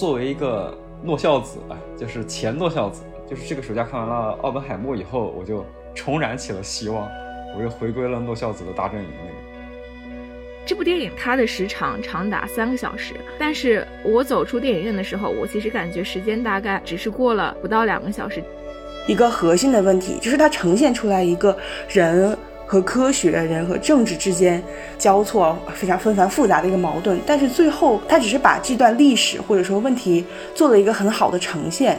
[0.00, 5.62] 作为一个诺孝子啊，就是前诺孝子，就是这个暑假看完了《奥本海默》以后，我就
[5.94, 7.06] 重燃起了希望，
[7.54, 9.34] 我又回归了诺孝子的大阵营里面。
[10.64, 18.42] 这部电影它的时长长达三个小时，但是我走出电影院的时候，我其实感觉时间大概只是过了不到两个小时。
[19.06, 21.54] 一个核心的问题就是它呈现出来一个
[21.90, 22.34] 人。
[22.70, 24.62] 和科学、人和政治之间
[24.96, 31.98] 交错非常纷繁复杂的一个矛盾，但是最后他只是把这段历史或者说问题做了一个很好的呈现。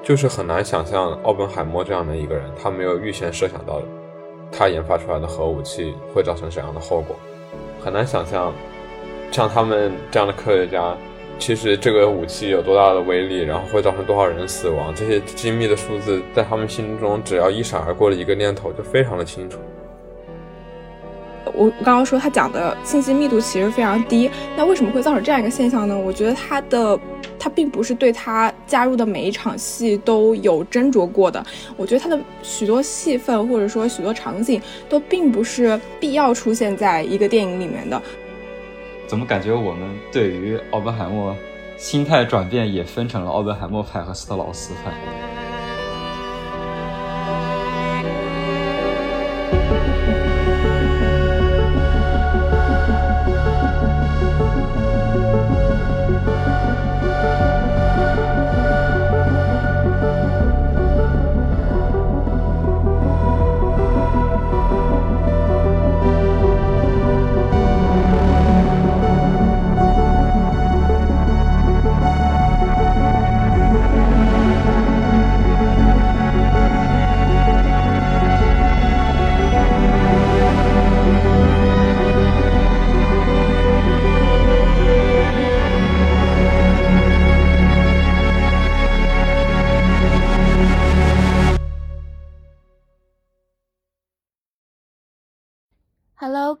[0.00, 3.82] 就是很难想象奥本海默这样的一个人，他没有预先设想到
[4.52, 7.16] 他研发出来的核武器会造成怎样的后果，
[7.84, 8.52] 很难想象
[9.32, 10.96] 像他们这样的科学家。
[11.44, 19.58] 其实这个武器有多大的威力，然后会造成多少人死亡，这些精密的数字在他们心中只要一闪而过的一个念头就非常的清楚。
[21.52, 25.98] 我刚刚说他讲的信息密度其实非常低，那为什么会造成这样一个现象呢？
[25.98, 26.96] 我觉得他的
[27.40, 31.44] 他并不是对他加入的每一场戏都有斟酌过的，
[31.76, 38.00] 我觉得他的许多戏份或者说许多场景都并不是必要出现在一个电影里面的。
[39.12, 41.36] 怎么感觉我们对于奥本海默
[41.76, 45.51] 心态转变也分成了奥本海默派和斯特劳斯派？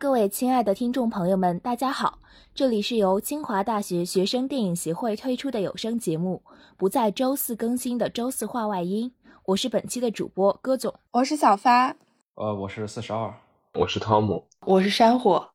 [0.02, 2.18] 各位亲爱的听众朋友们，大家好！
[2.56, 6.42] 这里是由清华大学学生电影协会推出的有声节目，
[6.76, 9.12] 不在周四更新的周四话外音。
[9.44, 11.94] 我是本期的主播戈总，我是小发，
[12.34, 13.32] 呃，我是四十二，
[13.74, 15.48] 我是汤姆，我是山火。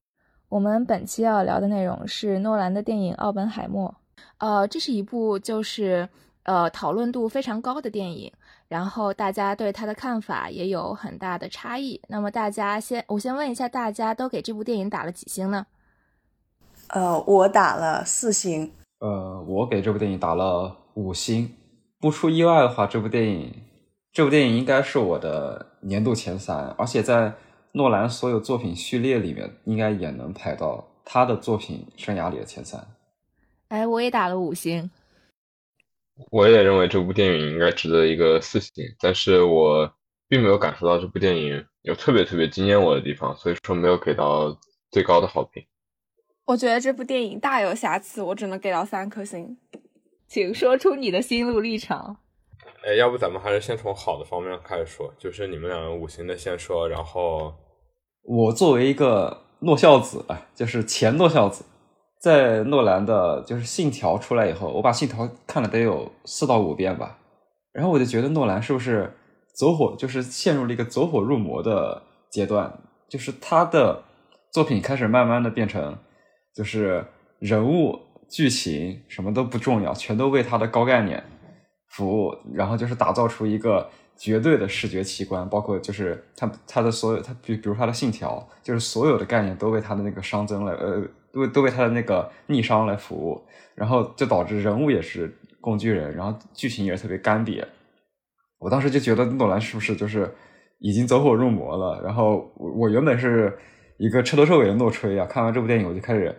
[0.47, 3.93] 我们本期要聊的内容是诺兰的电影《奥本海默》。
[4.37, 6.07] 呃，这是一部就是
[6.43, 8.31] 呃讨论度非常高的电影。
[8.67, 12.01] 然后大家对他的看法也有很大的差异。
[12.09, 15.65] 那么大家先，我先问一下，大家都给这部电影打了几星呢？
[16.89, 18.71] 呃，我打了四星。
[18.99, 21.53] 呃，我给这部电影打了五星。
[21.99, 23.53] 不出意外的话，这部电影，
[24.11, 27.33] 这部电影应该是我的年度前三，而且在
[27.71, 32.85] 诺兰所有作品序列里面，应该也能排到他的作品生涯里的前三。
[33.69, 34.89] 哎，我也打了五星。
[36.31, 39.91] 我也认为这部电影应该值得一个四星，但是我
[40.27, 44.57] 并没有感受到这部电影有特别特别惊艳我的地方，所以说没有给到
[44.91, 45.63] 最高的好评。
[46.45, 49.57] 我觉得这部电影大有瑕疵，我只能给到三颗星。
[50.27, 52.17] 请说出你的心路历程。
[52.83, 57.53] 哎，要不咱们还是先从好的方面开始说，就是你们两个五星的先说，然后
[58.23, 61.63] 我作为一个诺孝子，哎，就是前诺孝子。
[62.19, 67.19] 在诺兰的就是《信条》出来以后，我把《信条》看了得有四到五遍吧，
[67.71, 69.13] 然后我就觉得诺兰是不是
[69.53, 72.01] 走火，就是陷入了一个走火入魔的
[72.31, 74.03] 阶段，就是他的
[74.51, 75.95] 作品开始慢慢的变成，
[76.55, 77.05] 就是
[77.37, 81.23] 人物、剧情什么都不重要，全都为他的高概念
[81.89, 91.03] 服务，然后就是打造出一个绝对的视觉奇观，包括就是他他的所有，他比比如他的《信条》，就是所有的概念都为他的那个熵增了，呃。
[91.37, 93.41] 都都为他的那个逆商来服务，
[93.75, 95.31] 然后就导致人物也是
[95.61, 97.63] 工具人，然后剧情也是特别干瘪。
[98.59, 100.33] 我当时就觉得诺兰是不是就是
[100.79, 102.01] 已经走火入魔了？
[102.03, 103.55] 然后我我原本是
[103.97, 106.35] 一个彻头彻尾的诺吹啊，看完这部电影我就开始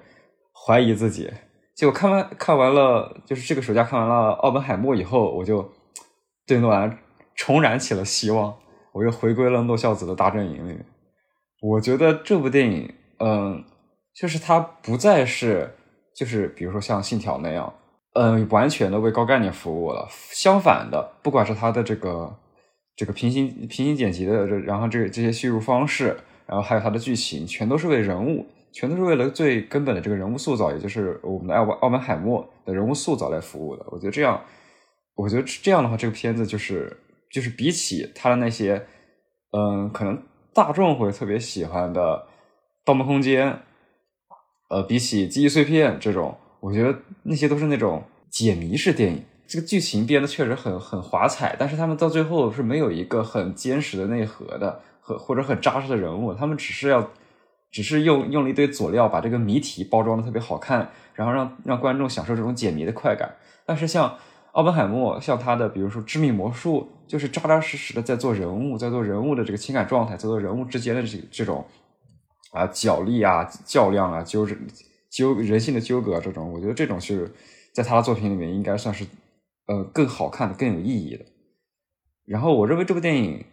[0.52, 1.30] 怀疑自己。
[1.76, 5.70] 结果看完看完了，就是这个暑假看完了《奥本海默》以后，我就
[6.44, 6.98] 对诺兰
[7.36, 8.56] 重燃起了希望，
[8.92, 10.84] 我又回归了诺孝子的大阵营里面。
[11.60, 13.64] 我觉得这部电影，嗯。
[14.20, 15.70] 就是它不再是，
[16.14, 17.72] 就是比如说像《信条》那样，
[18.14, 20.08] 嗯，完全的为高概念服务了。
[20.32, 22.36] 相反的，不管是它的这个
[22.96, 26.16] 这个平行平行剪辑的，然后这这些叙述方式，
[26.46, 33.86] 然后还有它的剧情，全都是为人物，全都是为了最根本的这个人物塑造，也就是我们的奥奥本海默的人物塑造来服务的。
[33.92, 34.42] 我觉得这样，
[35.14, 36.96] 我觉得这样的话，这个片子就是
[37.30, 38.84] 就是比起它的那些，
[39.52, 40.20] 嗯，可能
[40.52, 42.00] 大众会特别喜欢的
[42.84, 43.52] 《盗梦空间》。
[44.68, 49.22] 呃，比起记忆碎片这种我觉得那些都是那种解谜式电影。
[49.46, 57.10] 这个剧情编的确实很很华彩，但是他们到最后是没有一个很坚实的内核的，和或者很扎实的人物，他们只是要，
[57.70, 63.36] 只是用用了一堆佐料把这个谜题包装的特别好看，然后让让观众享受这种解谜的快感。
[63.64, 64.18] 但是像
[64.52, 71.64] 奥本海默，像他的比如说《致命魔术》，就是扎扎实实的在做人物，在做人物的这个情感状态，在做人物之间的这这种
[72.52, 74.46] 啊角力啊较量啊纠
[75.10, 77.30] 纠人性的纠葛这种，我觉得这种是
[77.72, 79.06] 在他的作品里面应该算是。
[79.70, 81.22] 呃，更好看的、更有意义的。
[82.24, 83.44] 然后，我认为这部电影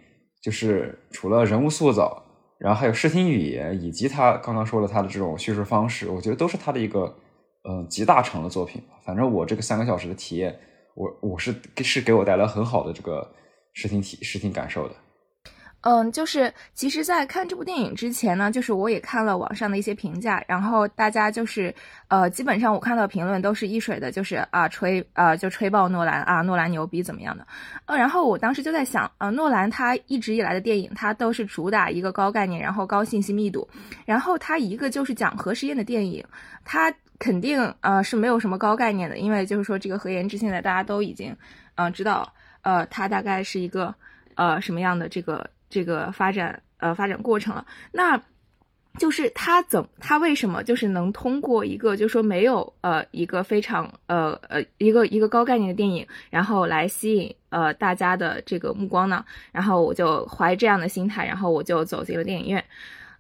[0.42, 2.24] 就是除了人物塑造，
[2.58, 7.14] 然后还有视听语言，以及他刚刚说了他的这种叙事方式，我觉得都是他的一个
[7.68, 8.82] 嗯集大成的作品。
[9.06, 10.58] 反正我这个三个小时的体验，
[10.96, 11.54] 我我是
[11.84, 13.36] 是给我带来很好的这个
[13.74, 14.96] 视听体视听感受的。
[15.86, 21.72] 嗯，就是其实，在看这部电影之前呢，就是我也看了网上的一些评价，然后大家就是，
[22.08, 27.46] 呃，基本上我看到评论都是一水的，就是啊吹，呃就吹爆诺兰啊，诺兰牛逼怎么样的，
[27.86, 33.70] 呃，然后我当时就在想，呃，诺兰他一直以来的电影，他都是主打一个高概念，然后高信息密度，
[34.06, 36.26] 然后他一个就是讲核实验的电影，
[36.64, 41.38] 他肯定呃是没有什么高概念的，因为就是说这个核研制现在大家都已经，
[41.76, 42.34] 嗯，知道，
[42.64, 43.94] 呃，他大概是一个
[44.34, 45.48] 呃什么样的这个。
[45.70, 48.22] 这个发展呃发展过程了，那
[48.98, 59.26] 就是他怎他为什么就是能通过一个就是说没有呃一个非常呃呃一个一个高概念的电影，然后来吸引呃大家的这个目光呢？
[59.52, 62.64] 然后我就怀这样的心态，然后我就走进了电影院。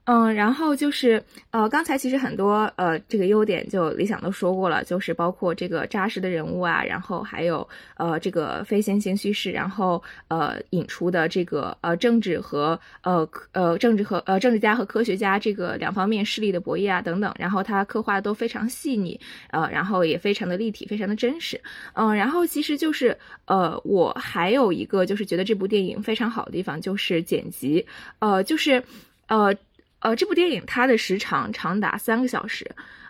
[0.08, 7.68] 嗯，然后就是呃，刚才其实很多呃，这个优点就理想都说过了，就是包括这个扎实的人物啊，然后还有
[7.98, 19.20] 呃这个非线性叙事，然后呃引出的这个呃政治和呃呃政治和呃政治家和科学家这个两方面势力的博弈啊等等，然后它刻画的都非常细腻，
[19.50, 21.60] 呃，然后也非常的立体，非常的真实，
[21.94, 27.88] 嗯，然后其实就是呃我还有一个就是觉得这部电影非常好的地方就是剪辑，
[28.20, 28.84] 呃，就是
[29.26, 29.52] 呃。
[30.06, 32.64] 呃，这部电影它的时长长达三个小时，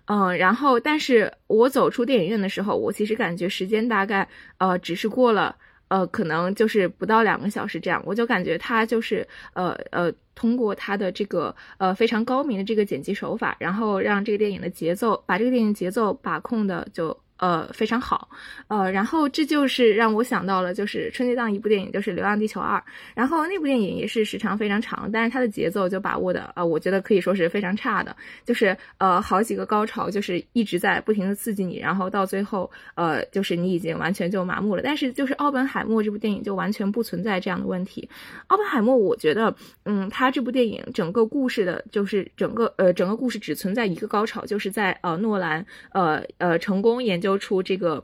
[0.06, 4.26] 嗯，然后，但是我走出电影院的时候，我其实感觉时间大概
[4.60, 5.54] 呃只是过了
[5.90, 17.25] 呃可能就是不到两个小时这样，我就感觉它就是呃呃通过它的这个呃非常高明的这个剪辑手法，然后让这个电影的节奏把这个电影节奏把控的就。
[17.38, 18.30] 呃，非常好，
[18.70, 22.78] 呃，然后这就是让我想到了，就是春节档一部电影，就是《流浪地球二》，
[23.14, 28.16] 然后那部电影也是时长非常长，但是它的节奏就把握的，呃，我觉得可以说是非常差的，
[28.46, 34.82] 就是呃，好几个高潮就是一直在不停的刺激你，然后到最后，呃，就是你已经完全就麻木了。
[34.82, 38.10] 但是就是《奥本海默》这部电影就完全不存在这样的问题，
[38.48, 39.54] 《奥本海默》我觉得，
[39.84, 47.25] 嗯，他这部电影整个故事的，就是整个呃整个故事只存在一个高潮，就是在呃诺兰呃呃成功研究。
[47.25, 48.04] 揪出这个，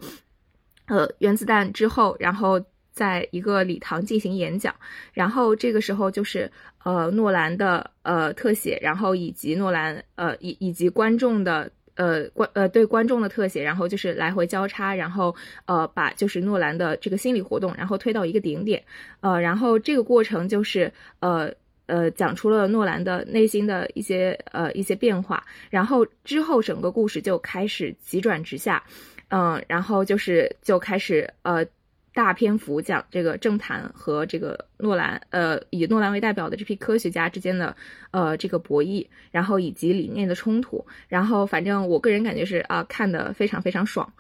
[0.88, 2.60] 呃，原子弹之后，然后
[2.92, 4.74] 在一个礼堂进行演讲，
[5.14, 6.52] 然后这个时候就是
[6.84, 15.36] 呃诺兰的呃特写，然后以及诺兰呃以以及观众的呃观呃对观众的特写，然后就是来回交叉，然后
[15.68, 18.84] 呃把就是诺兰的这个心理活动，然后推到一个顶点，
[19.20, 21.54] 呃，然后这个过程就是呃。
[21.92, 28.82] 呃，讲出了诺兰的内心的一些呃一些变化，然后之后整个故事就开始急转直下，
[29.28, 31.66] 嗯，然后就是就开始呃
[32.14, 37.76] 大篇幅讲这个政坛和这个诺兰呃以诺兰为代表的这批科学家之间的
[38.12, 44.14] 呃这个博弈，然后以及理念的冲突，然后反正我个人感觉是啊看的非常非常爽，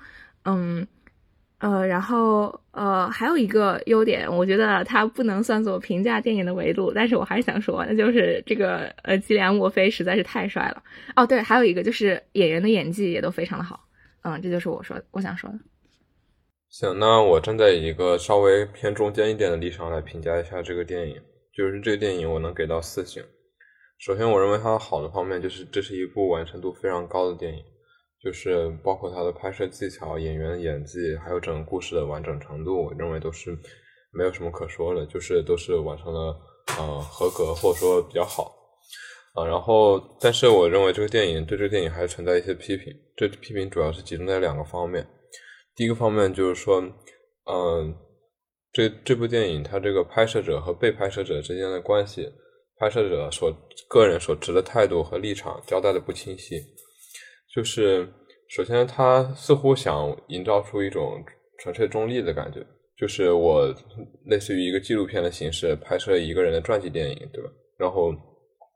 [0.44, 0.86] 嗯。
[1.62, 10.82] 呃，然后呃，还有一个优点，我觉得它不能算作评价电影的维度，但是我还是想说，那就是这个呃，吉连墨菲实在是太帅了。
[11.15, 13.80] 哦，对，还有一个就是演员的演技也都非常的好。
[14.24, 15.60] 嗯，这就是我说我想说的。
[16.70, 21.22] 行，那我站在一个稍微偏中间一点的立场来评价一下这个电影，
[21.56, 23.24] 就是这个电影我能给到四星。
[24.00, 27.63] 首先，我认为它好的方面就是这是一部完成度非常高的电影。
[28.24, 33.58] 就是包括它的拍摄技巧、演员的演技，还有整个故事的完整程度，我认为都是
[34.12, 36.40] 没有什么可说的，就是都是完成了
[36.78, 38.54] 呃合格或者说比较好
[39.34, 39.46] 啊。
[39.46, 45.08] 然后，但是我认为这个电影对这个电影还存在一些批评，这批评主要是集中在两个方面。
[45.75, 46.80] 第一个方面就是说，
[47.51, 47.96] 嗯，
[48.72, 52.32] 这这部电影它这个拍摄者和被拍摄者之间的关系，
[52.78, 53.51] 拍摄者所
[53.88, 56.62] 个人所持的态度和立场交代的不清晰。
[57.53, 58.08] 就是
[58.50, 61.24] 首先，他似乎想营造出一种
[61.60, 62.65] 纯粹中立的感觉，
[62.98, 63.74] 就是我
[64.25, 67.50] 类似于一个纪录片的形式拍摄一个人的传记电影，对吧？
[67.77, 68.13] 然后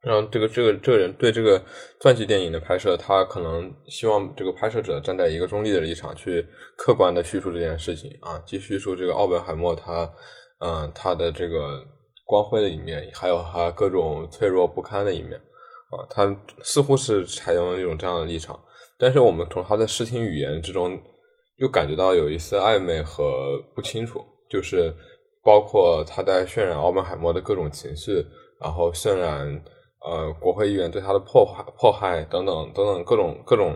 [0.01, 1.61] 让这个这个这个人对这个
[1.99, 6.45] 传记电影的拍摄，他可能希望这个拍摄者站在一个中立的立场去
[6.77, 10.11] 客观的叙述这件事情啊，继续说这个奥本海默他
[10.59, 11.83] 嗯他的这个
[12.25, 15.33] 光辉的一面，还有他各种脆弱不堪的一面
[15.89, 18.59] 啊，他似乎是采用了一种这样的立场，
[18.97, 20.99] 但是我们从他的视听语言之中
[21.57, 24.93] 又感觉到有一丝暧昧和不清楚，就是
[25.43, 28.25] 包括他在渲染奥本海默的各种情绪，
[28.59, 29.63] 然后渲染。
[30.07, 33.75] 呃，国会议员对他的迫害、迫害等等等等各种各种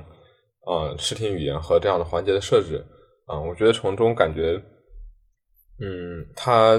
[0.67, 2.85] 呃视听语言和这样的环节的设置
[3.25, 4.61] 啊，我觉得从中感觉，
[5.79, 6.77] 嗯，他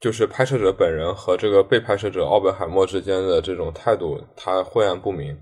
[0.00, 5.38] 就是拍摄者本人和这个被拍摄者奥本海默之间的这种态度，他晦暗不明。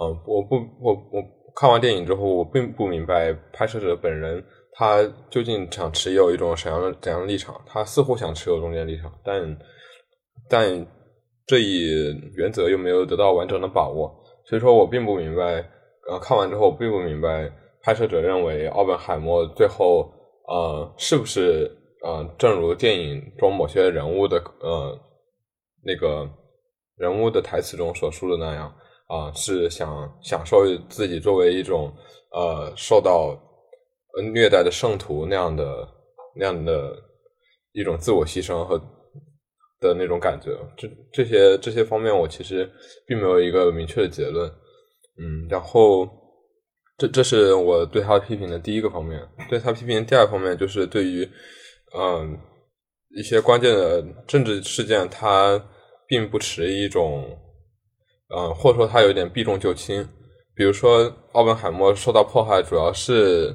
[0.00, 1.22] 嗯，我不，我我
[1.54, 7.60] 看完电影之后，我并不明白拍摄者本人他究竟想持有一种怎样的怎样的立场。
[7.66, 9.58] 他似乎想持有中间立场，但
[10.48, 10.86] 但。
[11.50, 14.14] 这一原则又没有得到完整的把握，
[14.44, 15.66] 所以说我并不明白。
[16.06, 17.50] 呃，看完之后我并不明白，
[17.80, 20.12] 拍摄者认为奥本海默最后
[20.46, 24.94] 呃是不是呃正如电影中某些人物的呃
[25.82, 26.28] 那个
[26.98, 28.70] 人物的台词中所述的那样
[29.08, 31.92] 啊，是想享受自己作为一种
[32.32, 33.36] 呃受到
[34.32, 35.88] 虐待的圣徒那样的
[36.36, 36.96] 那样的
[37.72, 38.80] 一种自我牺牲和。
[39.80, 42.68] 的那种感觉，这这些这些方面，我其实
[43.06, 44.50] 并没有一个明确的结论。
[45.20, 46.04] 嗯，然后
[46.96, 49.24] 这这是我对他批评的第一个方面。
[49.48, 51.24] 对他批评第二方面，就是对于
[51.96, 52.36] 嗯
[53.16, 55.64] 一些关键的政治事件，他
[56.08, 57.24] 并不持一种
[58.34, 60.06] 嗯，或者说他有点避重就轻。
[60.54, 63.54] 比如说，奥本海默受到迫害，主要是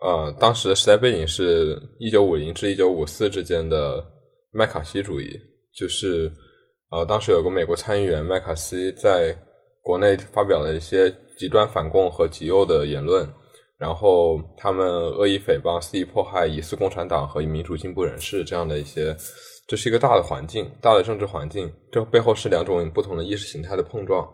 [0.00, 4.04] 呃当时的时代背景是一九五零至一九五四之间的。
[4.52, 5.38] 麦卡锡主义
[5.74, 6.32] 就是，
[6.90, 9.36] 呃，当时有个美国参议员麦卡锡在
[9.82, 13.28] 国内发表了一些极端反共和极右的言论，
[13.76, 19.14] 然后他们恶意诽谤、肆意迫害疑似共产党和民主进步人士这样的一些，
[19.66, 24.26] 这是一个大的环境，大的政治环境，这背后是两种不同的意识形态的碰撞。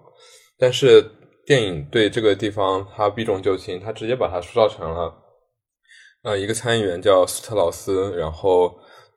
[0.58, 1.04] 但是
[1.46, 5.14] 电影对这个地方它避重就轻，它直接把它塑造成了，
[6.22, 8.72] 呃，一个参议员叫斯特劳斯，然后。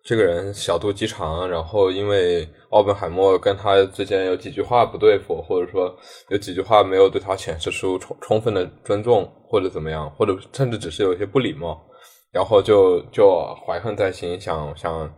[0.08, 5.92] 这个人小肚鸡肠，然后因为奥本海默跟他之间有几句话不对付，或者说
[6.30, 11.84] 有几句话没有对他显示出充充分的尊重，或者怎么样，或者甚至只是有些不礼貌，
[12.32, 15.12] 然后就就怀恨在心，想想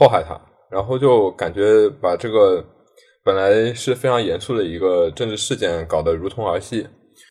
[0.00, 0.40] 迫害他，
[0.70, 2.64] 然后就感觉把这个
[3.22, 6.88] 本来是非常严肃的一个政治事件搞得如同儿戏。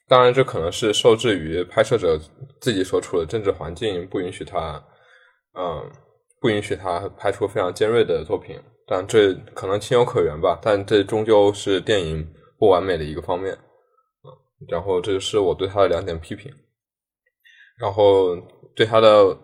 [0.08, 2.16] 当然，这可能是受制于拍摄者
[2.62, 4.84] 自己所处的政治环境不允许他，
[5.58, 5.92] 嗯。
[6.42, 8.58] 不允许他拍出非常尖锐的作品，
[8.88, 10.58] 但这可能情有可原吧。
[10.62, 12.26] 但这终究是电影
[12.58, 13.54] 不完美的一个方面，
[14.24, 14.32] 嗯。
[14.70, 16.50] 然后这是我对他的两点批评，
[17.78, 18.38] 然后
[18.74, 19.38] 对他的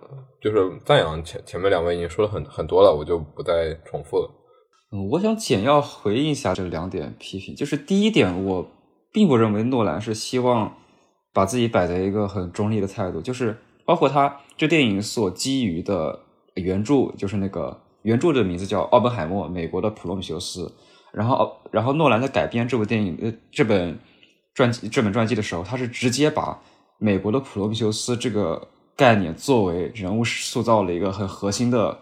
[0.46, 4.30] 就是赞扬前前面两位已经说了很很多了，我就不再重复了。
[4.92, 7.56] 嗯，我想简要回应一下这两点批评。
[7.56, 8.68] 就是第一点，我
[9.12, 10.78] 并不认为诺兰是希望
[11.34, 16.22] 把自己摆在一个很中立的态度，就是包括他这电影所基于的。
[16.56, 20.64] 原著就是那个原著的名字叫《奥本海默：美国的普罗米修斯》，
[21.12, 24.00] 然后，然后诺兰在改编这部电影呃这本
[24.54, 26.58] 传记这本传记的时候，他是直接把
[26.98, 32.00] 美国的普罗米修斯这个概念作为人物塑造了一个很核心的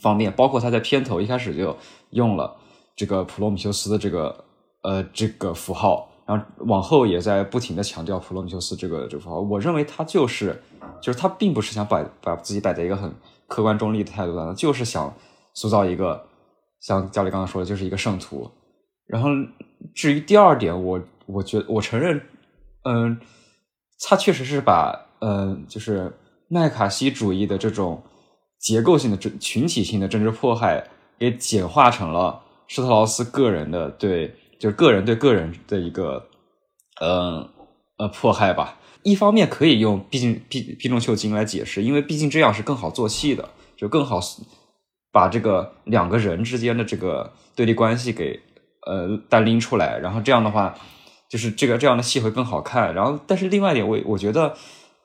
[0.00, 1.76] 方面，包括他在片头一开始就
[2.10, 2.56] 用了
[2.96, 4.44] 这个普罗米修斯的这个
[4.82, 9.40] 呃这个符号，然后往后也在不停的强调普罗米修斯这个这个符号。
[9.40, 10.62] 我认为他就是
[11.00, 13.14] 就是他并不是想把把自己摆在一个很。
[13.46, 15.14] 客观中立的态度上，就是想
[15.52, 16.26] 塑造一个
[16.80, 18.50] 像教里刚刚说的，就是一个圣徒。
[19.06, 19.28] 然后
[19.94, 22.22] 至于第二点，我我觉得我承认，
[22.84, 23.20] 嗯，
[24.00, 26.12] 他确实是把嗯，就是
[26.48, 28.02] 麦卡锡主义的这种
[28.58, 30.84] 结构性的、政群体性的政治迫害，
[31.18, 36.28] 给简化成了施特劳斯个人的对，就是个人对个人的一个
[37.00, 37.48] 嗯
[37.96, 38.78] 呃迫害吧。
[39.02, 44.20] 一方面可以用毕竟避避重就轻来解释，因为毕竟这样是更好做戏的，就更好
[45.12, 48.40] 把这个两个人之间的这个对立关系给
[48.86, 50.74] 呃单拎出来，然后这样的话，
[51.30, 52.94] 就是这个这样的戏会更好看。
[52.94, 54.56] 然后，但是另外一点，我我觉得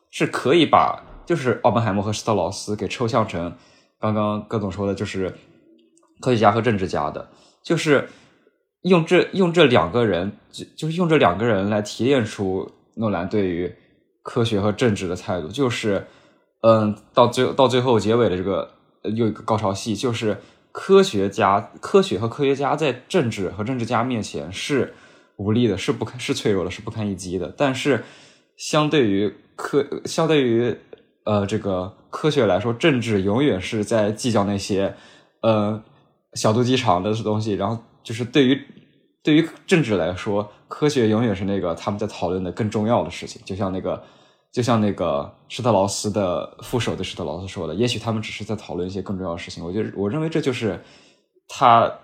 [0.09, 3.55] 是可以把就是奥本海默和施特劳斯给抽象成
[3.99, 5.33] 刚刚葛总说的，就是
[6.21, 7.29] 科学家和政治家的，
[7.63, 8.09] 就是
[8.83, 13.75] 用这用这两个人就就是用这两个人来提炼出诺兰对于。
[14.21, 16.05] 科学和政治的态度就是，
[16.61, 18.69] 嗯，到最到最后结尾的这个
[19.01, 20.37] 又一个高潮戏，就是
[20.71, 24.93] 科学家、科学和科学家在政治和政治家面前是
[25.37, 27.51] 无力的，是不堪、是脆弱的，是不堪一击的。
[27.57, 28.03] 但是，
[28.55, 30.73] 相对于科，相对于
[31.25, 34.95] 呃这个科学来说，政治永远是在计较那些
[35.41, 35.83] 呃
[36.35, 37.55] 小肚鸡肠的东西。
[37.55, 38.57] 然后，就是对于
[39.21, 43.41] 对于政治来说，科学永远是那个他们在讨论的更重要的事情。
[43.43, 44.01] 就像那个。
[44.51, 49.63] 就像那个施特劳斯的副手对施特劳斯说的，也许他们只是在讨论一些更重要的事情。
[49.63, 50.83] 我觉得，我认为这就是
[51.47, 51.99] 他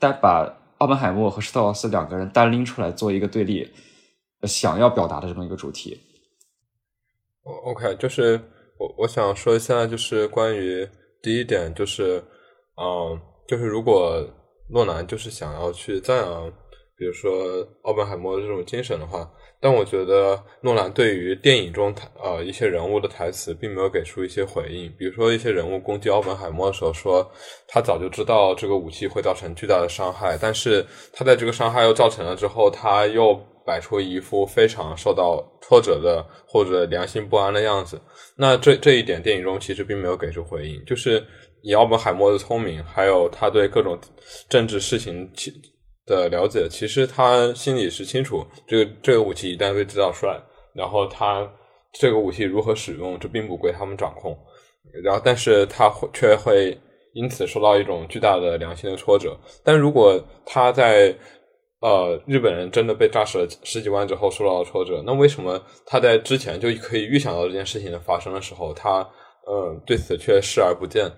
[0.00, 3.70] 单把奥本海默和施特劳斯两个人单拎出来做一个对立，
[4.42, 6.00] 想要表达的这么一个主题。
[7.64, 8.40] OK，就是
[8.78, 10.88] 我我想说一下，就是关于
[11.22, 12.22] 第一点，就是
[12.80, 14.22] 嗯，就是如果
[14.70, 16.50] 诺兰就是想要去赞扬，
[16.96, 17.32] 比如说
[17.82, 19.30] 奥本海默的这种精神的话。
[19.60, 27.28] 但我觉得诺兰对于电影中台呃一些人物的台词并没有给出一些回应，比如说一些人物攻击奥本海默的时候说
[27.66, 33.34] 他早就知道这个武器会造成巨大的伤害，但是他在这个伤害又造成了之后，他又
[33.68, 38.00] 摆出一副非常受到挫折的或者良心不安的样子。
[38.34, 41.22] 那这这一点电影中其实并没有给出回应，就是
[41.62, 43.98] 以奥本海默的聪明，还有他对各种
[44.48, 45.30] 政治事情。
[46.08, 50.40] 的了解，其实他心里是清楚，这个这个武器一旦被制造出来，
[50.72, 51.46] 然后他
[51.92, 54.34] 这个武器如何使用，这并不归他们掌控。
[55.04, 56.74] 然后，但是他会却会
[57.12, 59.36] 因此受到一种巨大的良心的挫折。
[59.62, 61.14] 但如果他在
[61.80, 68.98] 呃日本人真的被炸死了十几万之后受到了挫折，那为什么他在之前就可以预想到这件事情的发生的时候，他
[69.46, 71.10] 呃对此却视而不见？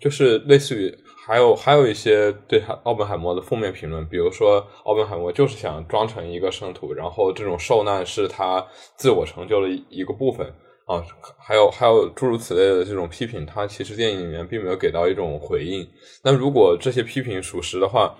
[0.00, 0.92] 就是类似于。
[1.24, 8.66] 还有还有一些对奥本海默的负面评论，比如说奥本海默就是想装成一个圣徒，然后这种受难是他
[8.96, 10.44] 自我成就的一个部分
[10.84, 11.00] 啊。
[11.38, 15.86] 还有还有诸如此类的这种批评，他其实电影里面并没有给到一种回应。
[16.24, 18.16] 那如果这些批评属实的话，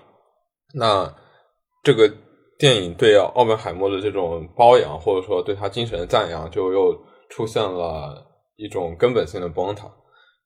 [0.72, 1.12] 那
[1.82, 2.10] 这个
[2.58, 6.97] 电影对奥本海默的这种褒扬，或者说对他精神的赞扬，就又
[7.28, 9.90] 出现了一种根本性的崩塌，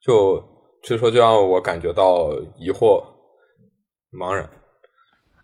[0.00, 0.42] 就。
[0.82, 3.02] 所以说，就让我感觉到疑惑、
[4.12, 4.48] 茫然。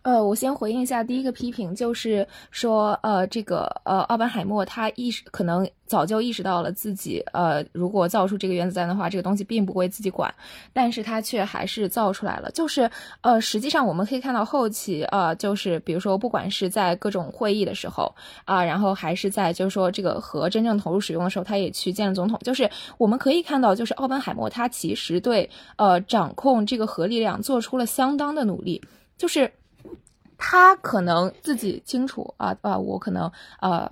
[0.03, 10.35] 呃，我先回应一下第一个批评，就是说，呃，这个呃，奥本海默他意识可能早就意识到了自己，呃，如果造出这个原子弹的话，这个东西并不归自己管，
[10.73, 12.51] 但是他却还是造出来了。
[12.51, 18.13] 就是，呃，实际上我们可以看到后期，呃，就是比如说，不管是在各种会议的时候
[18.45, 22.37] 啊，然后还是在就是说这个核真正投入使用的时候，他也去见了总统。
[22.43, 28.83] 就是我们可以看到，就是奥本海默他其实对呃掌控这个核力量做出了相当的努力，
[29.17, 29.49] 就是。
[30.39, 33.91] 他可能自己清楚啊啊，我可能呃。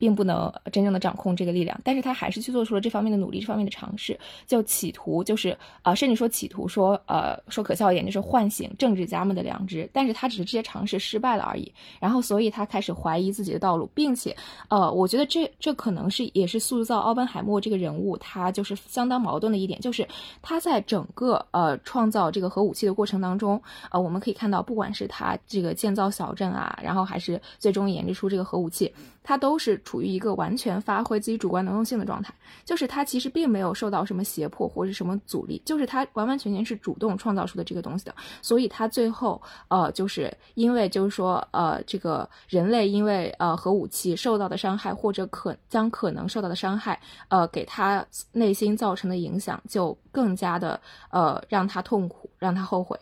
[0.00, 14.34] 并不能真正的掌控这个力量，但是他还是去做出了这方面的努力，这方面的尝试，就企图就是啊，甚至说企图说呃，说可笑一点就是唤醒政治家们的良知，但是他只是这些尝试失败了而已，然后所以他开始怀疑自己的道路，并且
[14.68, 20.08] 呃，我觉得这这可能是也是塑造奥本海默这个人物，他就是相当矛盾的一点，就是
[20.40, 28.90] 他在整个呃创造这个核武器的过程当中，呃，我们可以看到，不管是他这个建造小镇啊，然后还是最终研制出这个核武器，
[29.22, 29.78] 他都是。
[29.90, 32.32] 处于一个完全发挥自己主观能动性的状态，
[32.64, 38.14] 就是他其实并没有受到什么胁迫或者什么阻力，就是他完完全全是主动创造出的这个东西的。
[38.40, 52.96] 所以他最后，呃，就是因为就是说，呃，这个人类因为呃核武器受到的伤害或者可将可能受到的伤害，呃，给他内心造成的影响就更加的呃让他痛苦，让他后悔，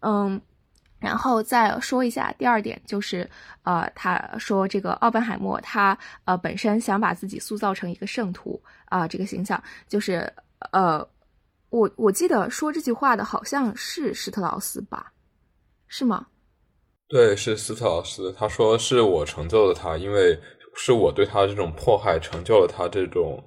[0.00, 0.40] 嗯。
[0.98, 3.28] 然后再说一下第二点，就是
[3.64, 10.32] 呃，他说这个奥本海默他呃本身想把自己塑造成一个圣徒啊，这个形象就是
[10.72, 11.06] 呃，
[11.70, 15.12] 我我记得说这句话的好像是施特劳斯吧，
[15.86, 16.26] 是吗？
[17.08, 18.32] 对，是斯特劳斯。
[18.32, 20.36] 他说是我成就了他，因为
[20.74, 23.42] 是我对他这种迫害成就了他这种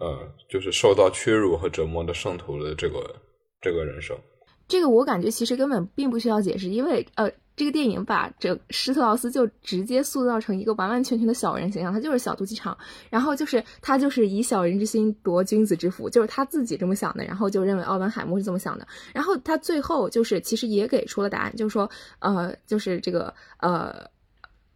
[0.00, 3.16] 呃，就是受到屈辱和折磨的圣徒的这个
[3.60, 4.16] 这个人生。
[4.72, 12.74] 这个我感觉其实根本并不需要解释，因为呃，这个电影把这施特劳斯就直接塑造成一个完完全全的小人形象，他就是小肚鸡肠，
[13.10, 24.08] 然后就是他就是以小人之心夺君子之腹，就是他自己这么想的，然后就认为奥本海默是这么想的，然后他最后就是其实也给出了答案，就是说呃，就是这个呃，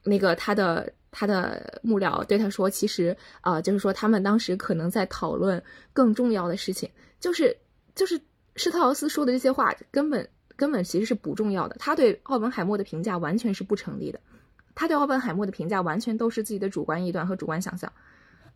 [0.04, 5.62] 那个他的他的幕僚对他说，其实啊，就是说他们当时可能在讨论
[5.94, 6.86] 更重要的事情，
[7.18, 7.56] 就是
[7.94, 8.20] 就是。
[8.56, 14.18] 施特劳斯说的这些话根本根本其实是不重要的，他对奥本海默的评价完全是不成立的，
[14.74, 17.92] 他对奥本海默的评价完全都是自己的主观臆断和主观想象，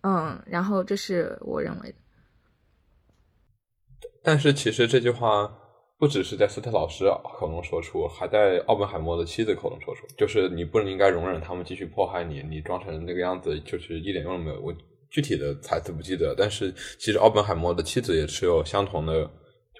[0.01, 1.95] 嗯，然后这是我认为的。
[4.23, 5.51] 但是其实这句话，
[5.99, 7.05] 不只是在斯特劳斯
[7.39, 14.61] 口中说出，还在奥本海默的妻子口中说出，就是你不能应该容忍他们继续迫害你，你装成那个样子，就是一点用都没有。
[14.61, 14.75] 我
[15.11, 19.31] 具体的台词不记得，但是其实奥本海默的妻子也持有相同的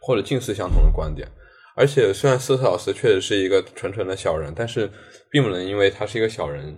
[0.01, 1.29] 或者近似相同的观点。
[1.77, 4.91] 而且虽然斯特劳斯确实是一个纯纯的小人，但是
[5.31, 6.77] 并不能因为他是一个小人，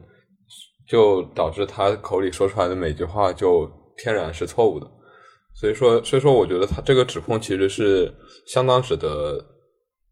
[0.87, 4.87] 就导致他口里说出来的每句话就天然是错误的。
[5.55, 8.13] 所以说，所以说，我觉得他这个指控其实是
[8.47, 9.39] 相当值得，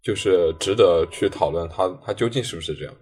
[0.03, 2.95] 就是值得去讨论他他究竟是不是这样。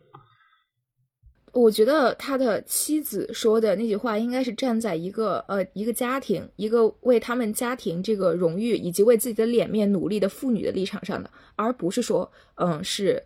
[1.59, 13.23] 我觉得他的妻子说的那句话，应该是站在一个呃一个家庭，一个为他们家庭这个荣誉以及为自己的脸面努力的妇女的立场上的，而不是说，嗯，是，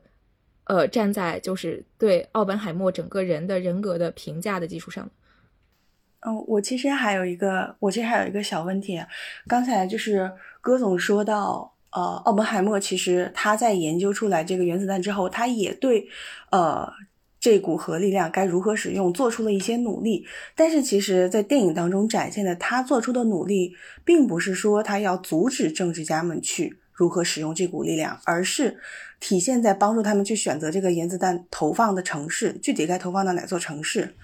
[0.64, 5.10] 呃，站在就是对奥本海默整个人的人格的评价的基础上。
[6.20, 8.98] 嗯，我其实还有一个，我其实还有一个小问题。
[9.46, 16.06] 刚才就是戈总说到，呃，奥本海默其实他在研究出来这个原子弹之后，他也对，
[16.50, 16.88] 呃，
[17.42, 20.24] 这股核力量该如何使用做出了一些努力。
[20.54, 23.74] 但是其实，在电影当中展现的他做出的努力，
[24.04, 28.78] 并不是说他要阻止政治家们去如何使用这股力量，而是
[29.18, 34.14] 体现在帮助他们去选择这个原子弹投放的城市，具体该投放到哪座城市。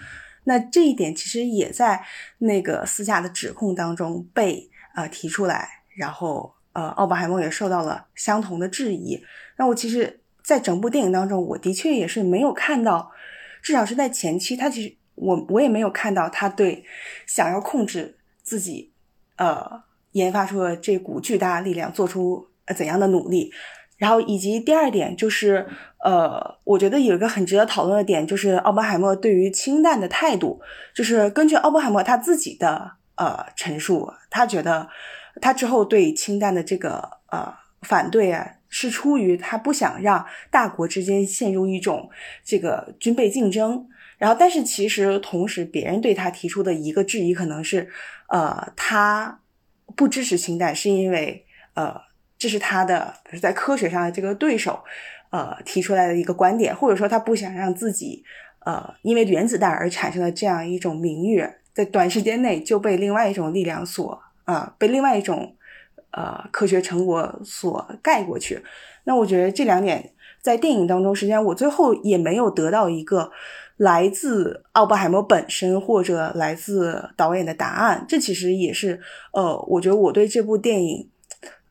[0.44, 2.00] 那这一点其实也在
[2.38, 9.20] 那个私下的指控当中被呃提出来，然后呃奥本海默也受到了相同的质疑。
[9.56, 10.17] 那我其实，
[10.48, 13.12] 在整部电影当中，我的确也是没有看到，
[13.60, 16.82] 至少是在前期，他其实我我也没有看到他对
[17.26, 18.90] 想要控制自己
[19.36, 19.82] 呃
[20.12, 23.52] 研发出的这股巨大力量做出怎样的努力。
[23.98, 25.66] 然后以及第二点就是，
[26.02, 30.62] 呃，我觉得有一个很值得讨论的点，就是奥本海默对于氢弹的态度。
[30.94, 34.88] 就是根据奥本海默他自己的呃陈述，他觉得
[35.42, 42.08] 他之后对氢弹的这个呃反对啊，是出于他不想让大国之间陷入一种
[42.44, 43.88] 这个军备竞争。
[44.18, 47.88] 然后，但是其实同时，别人对他提出的一个质疑可能是，
[48.28, 49.40] 呃，他
[49.96, 52.08] 不支持氢弹是因为呃。
[52.40, 54.84] 这是他的，在科学上的这个对手，
[55.30, 58.22] 呃，提出来的一个观点，或者说他不想让自己，
[58.60, 65.56] 呃，因为原子弹而产生的这样一种名誉，在短时间内就被另外一种力量所，啊，被另外一种，
[66.18, 68.60] 呃，科学成果所盖过去。
[69.04, 73.30] 那我觉得这两点在电影当中，实际上我最后也没有得到一个
[73.76, 78.04] 来自奥本海默本身或者来自导演的答案。
[78.08, 79.00] 这其实也是，
[79.32, 81.08] 呃，我觉得我对这部电影。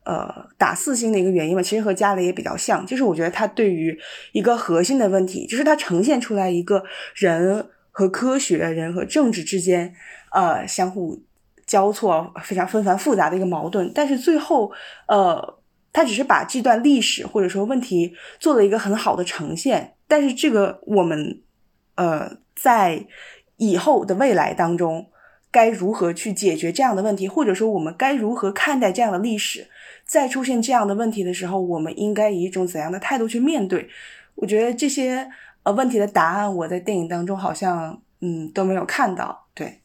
[0.04, 3.94] 呃，打四星的一个原因嘛，其实和加雷也比较像，就是我觉得他对于
[4.32, 6.82] 一个核心的问题，就是他呈现出来一个
[7.14, 9.92] 人和科学、人和政治之间，
[10.32, 11.20] 呃，相互
[11.68, 14.72] 交错、非常纷繁复杂的一个矛盾，但是最后，
[15.06, 15.58] 呃，
[15.92, 21.42] 他只是把这段历史或者说问题做了一个很好的呈现，但是这个我们，
[21.96, 23.06] 呃，在
[23.58, 25.10] 以后的未来当中，
[25.50, 29.68] 该如何去解决这样的问题，或者说我们该如何看待这样的历史？
[30.06, 33.86] 在出现这样的问题的时候，我们应该以一种怎样的态度去面对？
[34.36, 35.28] 我觉得这些
[35.64, 39.46] 呃问题的答案，我在电影当中好像嗯都没有看到。
[39.52, 39.82] 对，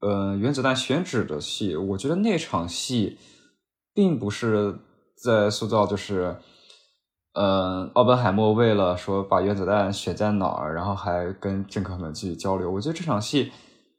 [0.00, 3.18] 呃，原子弹选址的戏，我觉得那场戏
[3.94, 4.78] 并不是
[5.16, 6.36] 在塑造，就是
[7.34, 12.70] 呃，奥本海默为了说把原子弹选在哪儿，然后还跟政客们去交流。
[12.70, 13.52] 我觉得这场戏，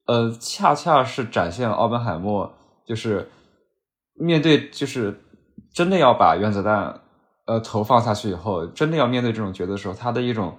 [0.06, 2.52] 呃，恰恰是展现了奥本海默
[2.86, 3.30] 就是
[4.14, 5.22] 面对就是。
[5.72, 7.00] 真的要把原子弹，
[7.46, 10.58] 呃，投放下去以后，真的要面对这种抉择的时候，他的一种，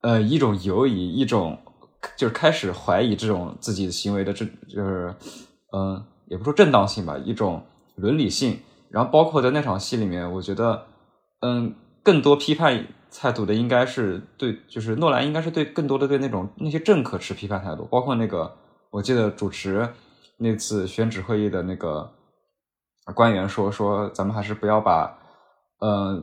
[0.00, 1.58] 呃，一种犹疑，一种
[2.16, 5.14] 就是开始怀疑这种自己行为的正，就是，
[5.72, 7.62] 嗯，也不说正当性吧，一种
[7.96, 8.58] 伦理性。
[8.90, 10.86] 然后包括在那场戏里面，我觉得，
[11.40, 18.56] 嗯，更多批判态度的应该是对，就是诺兰应该是对更多的对那种那些政客持批判态度，包括那个
[18.90, 19.88] 我记得主持
[20.38, 22.10] 那次选址会议的那个。
[23.14, 25.18] 官员说：“说咱们还是不要把，
[25.80, 26.22] 嗯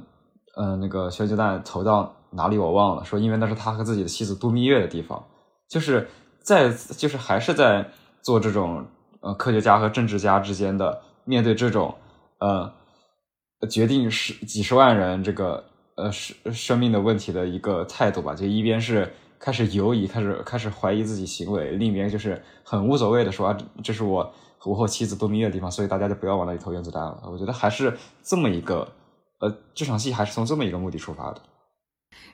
[0.55, 3.03] 嗯，那个原子弹投到哪里我忘了。
[3.03, 5.21] 说因为那是他和自己的妻子度蜜月的地方，
[5.69, 6.07] 就是
[6.41, 7.89] 在就是还是在
[8.21, 8.85] 做这种
[9.21, 11.95] 呃科学家和政治家之间的面对这种
[12.39, 12.71] 呃
[13.69, 15.63] 决定十几十万人这个
[15.95, 18.33] 呃生生命的问题的一个态度吧。
[18.33, 24.33] 就一边是开始犹疑，开始开始怀疑自己行为，另一边就是很无所谓的说啊，这是我。”
[24.65, 27.23] 我和妻子度蜜月的地方，所以大家就不要往那里投原子弹了。
[27.31, 28.85] 我觉得还是这么一个，
[29.39, 31.41] 呃，这场戏还是从这么一个目的出发的。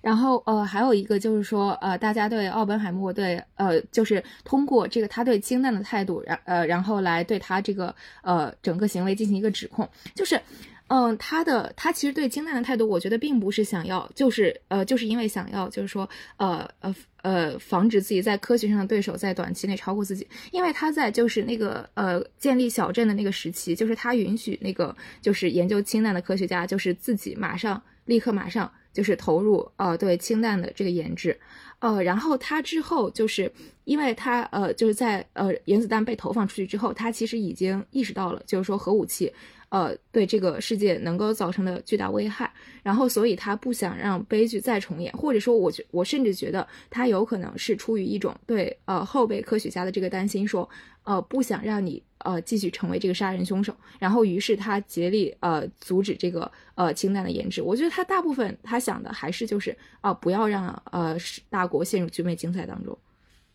[0.02, 10.40] 然后，呃，还有一个就是说，呃，大家对奥本海默对，呃，就是通过这个他对氢弹的态度，然呃，然后来对他这个呃整个行为进行一个指控，就是，
[10.88, 31.40] 嗯，他的他其实对氢弹的态度，我觉得并不是想要，就是呃，就是因为想要，就是说呃呃呃，防止自己在科学上的对手在短期内超过自己，因为他在就是那个呃建立小镇的那个时期，就是他允许那个就是研究氢弹的科学家，就是自己马上立刻马上就是投入呃对氢弹的这个研制。
[31.80, 33.52] 呃，然后他之后就是，
[33.84, 39.30] 因为他呃，就是在呃原子弹被投放出去之后，他其实已经意识到了，就是说核武器，
[39.74, 42.54] 呃，对这个世界能够造成的巨大危害。
[42.84, 50.70] 然后，所以他不想让悲剧再重演，或者说，我觉我甚至觉得他有可能是出于一种对呃后辈科学家的这个担心，说
[51.04, 52.04] 呃不想让你。
[52.26, 57.62] 呃，继续成为这个杀人凶手，然后于是他竭力呃阻止这个呃氢弹的研制。
[57.62, 61.18] 我觉得他大部分他想的还是就是啊，不要让呃
[61.50, 62.98] 大国陷入军备竞赛当中。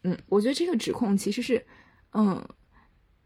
[0.03, 1.65] 嗯，我觉得这个指控其实是，
[2.13, 2.47] 嗯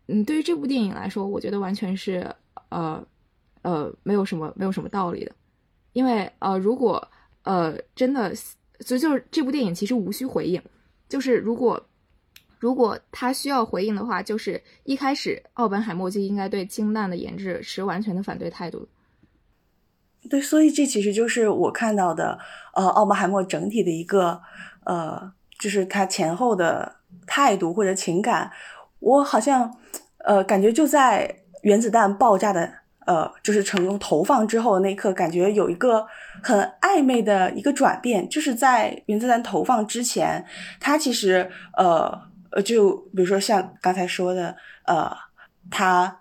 [0.06, 2.32] 嗯，对于这部电影来说，我觉得完全是
[2.72, 3.06] 呃
[3.62, 5.32] 呃没有什么没有什么道理的，
[5.92, 7.06] 因为呃如果
[7.42, 8.34] 呃真的，
[8.80, 10.60] 所以就是这部电影其实无需回应，
[11.08, 11.80] 就是如果。
[12.62, 18.86] 如果他需要回应的话，就是一开始奥本海默就应该对氢弹的研制持完全的反对态度。
[20.30, 22.38] 对，所以这其实就是我看到的，
[22.74, 24.40] 呃，奥本海默整体的一个，
[24.84, 28.52] 呃，就是他前后的态度或者情感。
[29.00, 29.76] 我好像，
[30.18, 32.72] 呃，感觉就在原子弹爆炸的，
[33.06, 36.06] 呃，就是成功投放之后的那一刻，感觉有一个
[36.42, 40.44] 很暧昧的一个转变，就是在原子弹投放之前，
[40.78, 42.30] 他其实，呃。
[42.54, 45.10] 呃，就比如说像刚才说的，呃，
[45.70, 46.14] 他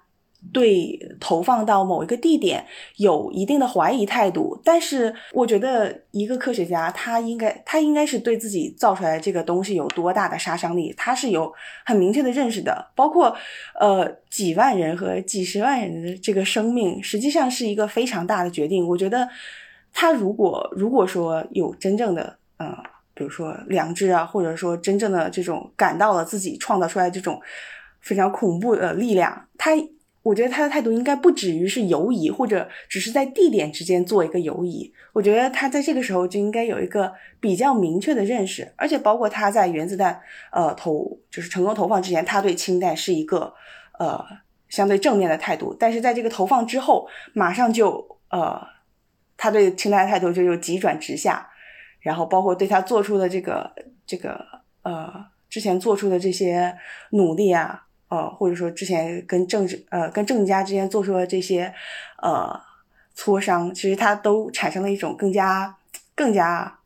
[0.52, 2.66] 对投放到某一个地点
[2.98, 11.54] 有一定的怀疑态度，但是我觉得一个科学家他应该他应该是对自己造出来这个东西有多大的杀伤力，他是有
[11.86, 12.92] 很明确的认识的。
[12.96, 13.36] 包括
[13.80, 18.88] 呃几万人和几十万人的这个生命，实际上是一个非常大的决定。
[18.88, 19.28] 我觉得
[19.94, 22.76] 他如果如果说有真正的嗯。
[23.14, 27.40] 比如说良知啊，或者说真正的这种感到了自己创造出来这种
[28.00, 29.72] 非常恐怖的力量，他
[30.24, 34.94] 我觉得他的态度应该不止于是犹疑，或者只是在地点之间做一个犹疑。
[35.14, 43.54] 我觉得他在这个时候就应该有一个比较明确的认识，而且包括他在原子弹呃投就是成功投放之前，他对氢弹是一个
[44.00, 44.24] 呃
[44.70, 48.62] 相对正面的态度，但是在这个投放之后，马上就呃
[49.36, 51.48] 他对氢弹的态度就又急转直下。
[52.00, 53.72] 然后包括对他做出的这个
[54.08, 54.44] 这个
[54.82, 56.76] 呃之前做出的这些
[57.12, 61.74] 努力啊，呃或者说之前跟政治呃跟政治家之间做出的这些
[62.22, 62.56] 呃
[63.18, 65.76] 磋商，其实他都产生了一种更加
[66.14, 66.78] 更加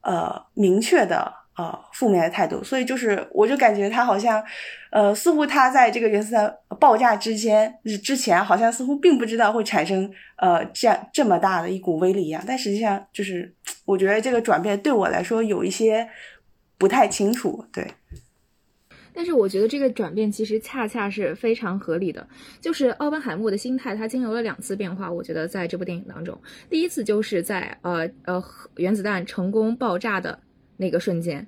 [0.00, 1.42] 呃明确的。
[1.54, 4.42] 呃，负面的态度，所以就是，我就感觉他好像，
[4.90, 12.42] 呃，似乎他在这个原子弹爆炸之前之前，好像似乎并不知道会产生呃这样这么大的一股威力一样。
[12.46, 16.08] 但实际上，就是我觉得这个转变对我来说有一些
[16.78, 17.62] 不太清楚。
[17.70, 17.86] 对，
[19.12, 22.26] 但是我觉得这个转变其实恰恰是非常合理的。
[22.60, 25.10] 就是奥本海默的心态，他经历了两次变化。
[25.10, 28.42] 我觉得在这部电影当中，第一次就是在呃呃
[28.76, 30.38] 原子弹成功爆炸的。
[30.78, 31.46] 那个瞬间，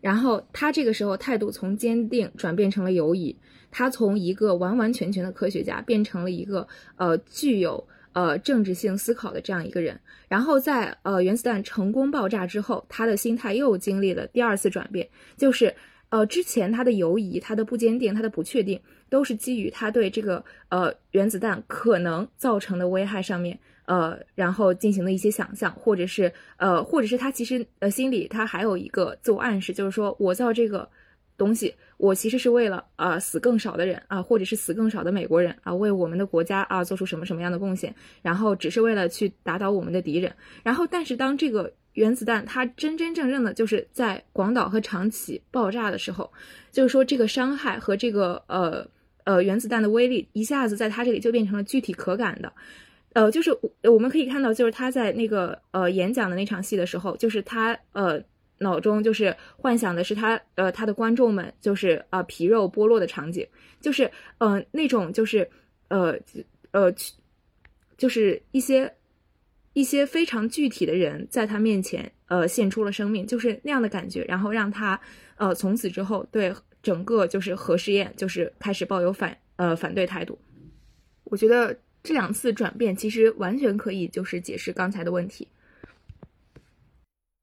[0.00, 3.36] 然后他这个时候态度从坚定转变成了犹疑，
[3.70, 10.00] 他从一个完完全全的科学家变成了一个呃具有呃政治性思考的这样一个人。
[10.26, 15.72] 然后在呃原子弹成功爆炸之后，他的心态又经历了第二次转变，就是
[16.12, 23.58] 呃之前他的犹疑、他的不坚定、他的不确定，都是基于他对这个呃原子弹可能造成的危害上面。
[23.84, 30.88] 呃，然后进行的一些想象，或者是呃，或者是他其实呃心里他还有一个自我暗示，就是说我造这个
[31.36, 40.32] 东西，我其实是为了啊死更少的人啊，或者是死更少的美国人啊，为我们的国家啊做出什么什么样的贡献，然后只是为了去打倒我们的敌人。
[40.62, 46.32] 然后，但是当这个原子弹它真真正正的就是在广岛和长崎爆炸的时候，
[46.70, 48.86] 就是说这个伤害和这个呃
[49.24, 52.52] 呃原子弹的威力一下子在他这里就变成了具体可感的。
[53.14, 53.50] 呃，就是
[53.82, 58.18] 我们可以看到，就是他在那个呃演讲的那场戏的时候，就是他呃
[58.58, 63.46] 脑中就是幻想的是他呃他的观众们就是啊皮肉剥落的场景，
[63.82, 65.46] 就是呃那种就是
[65.88, 66.18] 呃
[66.70, 66.90] 呃
[67.98, 68.90] 就是一些
[69.72, 75.00] 一些非常具体的人在他面前呃献出了生命，就是那样的感觉，然后让他
[75.36, 80.38] 呃从此之后对整个就是核试验就是开始抱有反呃反对态度，
[81.24, 81.76] 我觉得。
[82.04, 85.46] 这两次转变其实完全可以就是解释刚才的问题，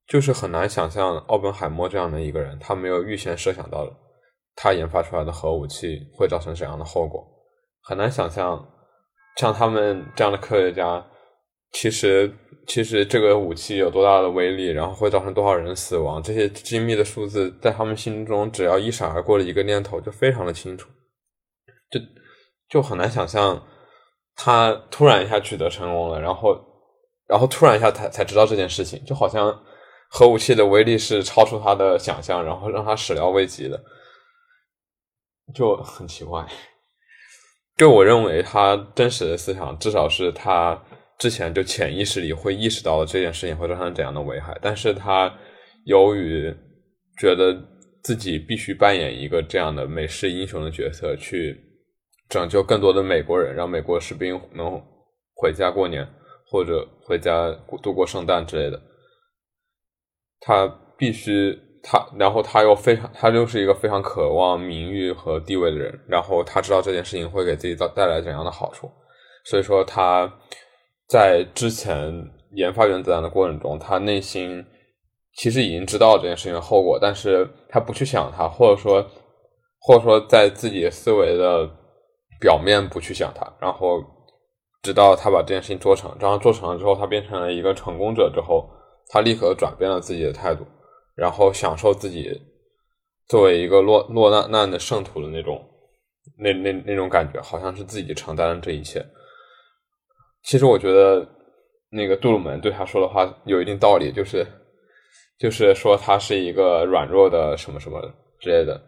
[0.06, 3.90] 就是很难想象奥本海默这样的一个人，他没有预先设想到
[4.58, 7.26] 他研发出来的核武器会造成怎样的后果，
[7.82, 8.70] 很难想象
[9.38, 11.08] 像他们这样的科学家，
[11.72, 12.32] 其实
[12.68, 20.90] 其实这个武器有多大的威力，然后会造成多少人死亡，这些精密的数字在他们心中，只要一闪而过的一个念头就非常的清楚，
[21.90, 22.00] 就
[22.70, 23.66] 就很难想象
[24.36, 26.60] 他突然一下取得成功了，然后
[27.28, 29.64] 然后突然一下才才知道这件事情，就好像
[30.10, 33.80] 核武器的威力是超出他的想象，然后让他始料未及的，
[35.54, 36.46] 就很奇怪。
[37.78, 40.78] 就我认为，他真实的思想至少是他
[41.20, 45.32] 之前就潜意识里会意识到了这件事情会造成怎样的危害，但是他
[45.86, 46.52] 由于
[47.20, 47.56] 觉得
[48.02, 51.56] 自己必须扮演一个这样的美式英雄的角色，去
[52.28, 54.82] 拯救更多的美国人，让美国士兵能
[55.36, 56.08] 回家过年
[56.50, 57.52] 或者回家
[57.84, 58.82] 度过圣诞之类的，
[60.40, 61.56] 他必须。
[61.82, 65.98] 他，然后他又非常，他就是一个非常渴望名誉和地位的人。
[66.10, 68.92] 然后他知道这件事情会给自己带带来怎样的好处，
[69.46, 70.30] 所以说他
[71.10, 72.14] 在之前
[72.54, 74.64] 研发原子弹的过程中，他内心
[75.34, 79.06] 其实已经知道这件事情的后果，但是他不去想它，或者说，
[79.80, 81.68] 或者说在自己思维的
[82.40, 84.02] 表面不去想它，然后
[84.84, 88.70] 直到他把这件事情做成，然后做成了之后，他变成了一个成功者之后，
[89.10, 90.66] 他立刻转变了自己的态度。
[91.16, 92.32] 然后享受自己
[93.28, 95.62] 作为一个落落难难的圣徒的那种
[96.38, 99.06] 那那那种感觉，好像是自己承担了这一切。
[100.44, 101.28] 其实我觉得
[101.90, 104.46] 那个杜鲁门对他说的话有一定道理，就是
[105.38, 108.02] 就是说他是一个软弱的什么什么
[108.40, 108.82] 之类的。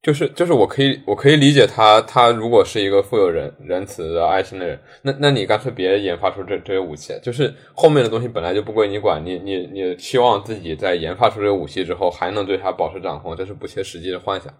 [0.00, 14.54] 就是就是我可以我可以理解他他如果是一个富有仁仁慈的爱心的人，那那你干脆别研发出这这些武器，就是后面的东西本来就不归你管，你你你期望自己在研发出这个武器之后还能对它保持掌控，这是不切实际的幻想。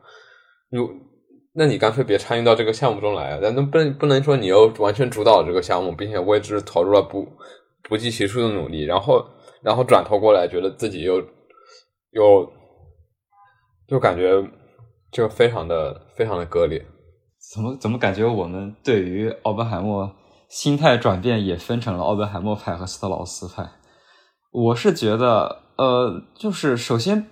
[0.70, 0.90] 如
[1.58, 3.38] 那你干脆别参与到这个项目中来啊！
[3.42, 7.28] 那不能不能说你又完全主导这个项目，并且为之投入了不
[7.82, 9.26] 不计其数的努力，然后
[9.62, 11.18] 然后转头过来觉得自己又
[12.12, 12.50] 又
[13.86, 14.42] 就感觉。
[15.10, 16.84] 就非常的非常的割裂，
[17.54, 20.14] 怎么怎么感觉我们对于奥本海默
[20.50, 23.66] 心态转变也分成了奥本海默派和斯特劳斯派？
[24.50, 27.26] 我是觉得，呃，就是首先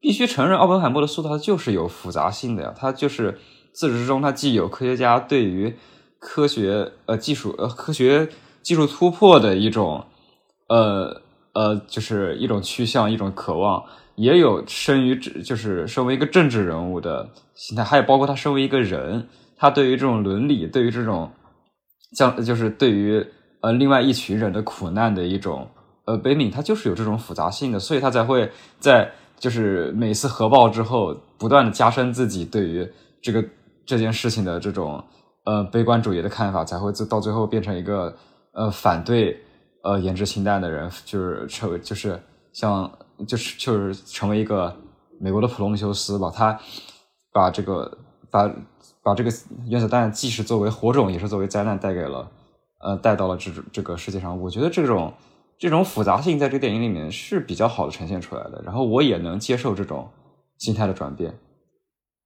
[0.00, 3.38] 必须承认，奥本海默的塑造就是有复杂性的呀，他就是
[3.78, 5.72] 自始至终，他既有科学家对于
[6.18, 8.28] 科学呃技术呃科学
[8.60, 10.04] 技术突破的一种
[10.68, 13.84] 呃呃就是一种趋向一种渴望。
[14.16, 21.30] 也有生于就是身为一个政治人物的心态，还有包括他身为一个人，他对于这种伦理，对于这种
[22.16, 23.24] 像就是对于
[23.60, 25.68] 呃另外一群人的苦难的一种
[26.04, 32.90] 呃悲悯，他就是有这种复杂性的，所以他才会在就是每次核爆之后，不断的加深自己对于
[33.22, 33.44] 这个
[33.88, 35.02] 这件事情的这种
[35.44, 38.14] 呃悲观主义的看法，才会到最后变成一个
[38.52, 39.42] 呃反对
[39.82, 42.22] 呃研制氢弹的人，就是成为就是
[42.52, 42.88] 像。
[43.26, 44.72] 就是就是成为一个
[45.18, 46.56] 美国的普罗米修斯吧，他
[47.32, 47.98] 把这个
[48.30, 48.48] 把
[49.02, 49.30] 把这个
[49.66, 52.30] 原子弹既是作为火种，也是作为灾难带给了
[52.78, 54.40] 呃带到了这这个世界上。
[54.40, 55.12] 我觉得这种
[55.58, 60.08] 这种复杂性在这个电影里面是比较好的呈现出来的，然后我也能接受这种
[60.58, 61.36] 心态的转变。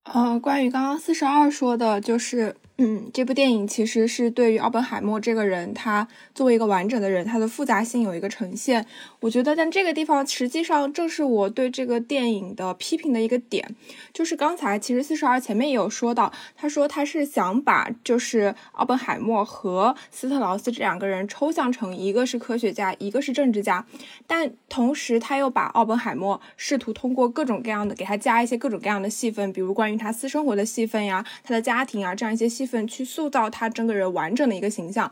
[0.04, 2.56] 嗯，关于刚刚四十二说的，就是。
[2.84, 8.84] 嗯，这部电影其实是对于奥本海默这个人，他作为一个完整的人，他的复杂性有一个呈现。
[9.20, 13.76] 我觉得，但这个地方实际上正是我对这个电影的批评的一个点，
[14.12, 23.86] 就是刚才其实四十二前面也有说到，他说他是想把就是奥本海默和斯特劳斯这两个人抽象成一个是科学家，一个是政治家，
[24.26, 32.66] 但同时他又把奥本海默试图通过各种各样的给他加一些各种各样的戏份，比如关于他私生活的戏份呀，他的家庭啊这样一些戏。
[32.71, 35.10] 份去塑造他整个人完整的一个形象，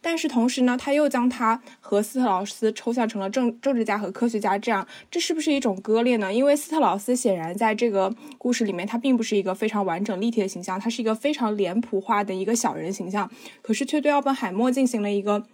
[0.00, 6.32] 但是同时呢，他又将他和斯特劳斯抽象成了政政治家和科学家，这样这是不是一种割裂呢？
[6.32, 15.44] 因为斯特劳斯显然在这个故事里面，他并不是一个非常完整立体的形象，他是一个非常脸谱化的一个小人形象，可是却对奥本海默进行了一个。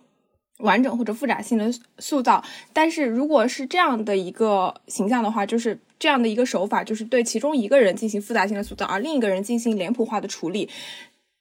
[0.58, 2.42] 完整或者复杂性的塑造，
[2.72, 10.68] 但是如果是这样的一个形象的话，就是这样的一个手法，就是对其中一个人进行复杂性的塑造，而另一个人进行脸谱化的处理。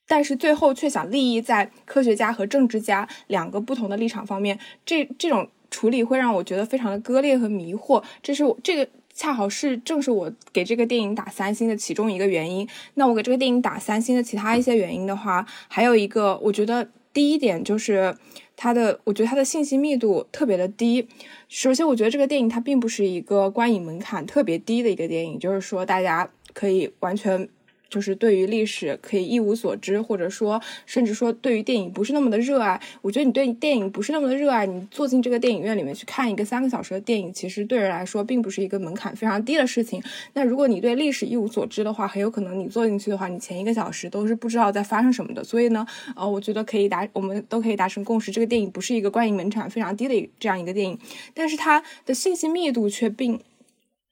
[0.08, 8.02] 但是最后却想利益在科学家和政治家两个不同的立场方面，这这种处理会让我觉得非常的割裂和迷惑。
[8.24, 12.68] 这是我这个恰好是正是我给这个电影打三星的其中一个原因。
[12.94, 18.16] 那我给这个电影打三星的其他一些原因的话，还有一个，我觉得第一点就是
[18.56, 21.08] 它的，我觉得它的信息密度特别的低。
[21.50, 27.50] 首先，我觉得这个电影它并不是一个观影门槛特别低的一个电影，就是说大家可以完全。
[27.90, 32.80] 就是对于历史可以一无所知，或者说甚至说对于电影不是那么的热爱。
[33.02, 40.02] 我觉得你对电影不是那么的热爱，你坐进这个电影院里面去看一个三个小时的电影，其实对人来说并不是一个门槛非常低的事情。
[40.34, 45.44] 那如果你对历史一无所知的话，很有可能你坐进去的话，你前一个小时都是不知道在发生什么的。
[45.44, 45.86] 所以呢，
[46.16, 50.98] 呃，我觉得可以达，我们都可以达成共识，这个电影不是一个观影门槛非常低的这样一个电影，
[51.34, 53.40] 但是它的信息密度却并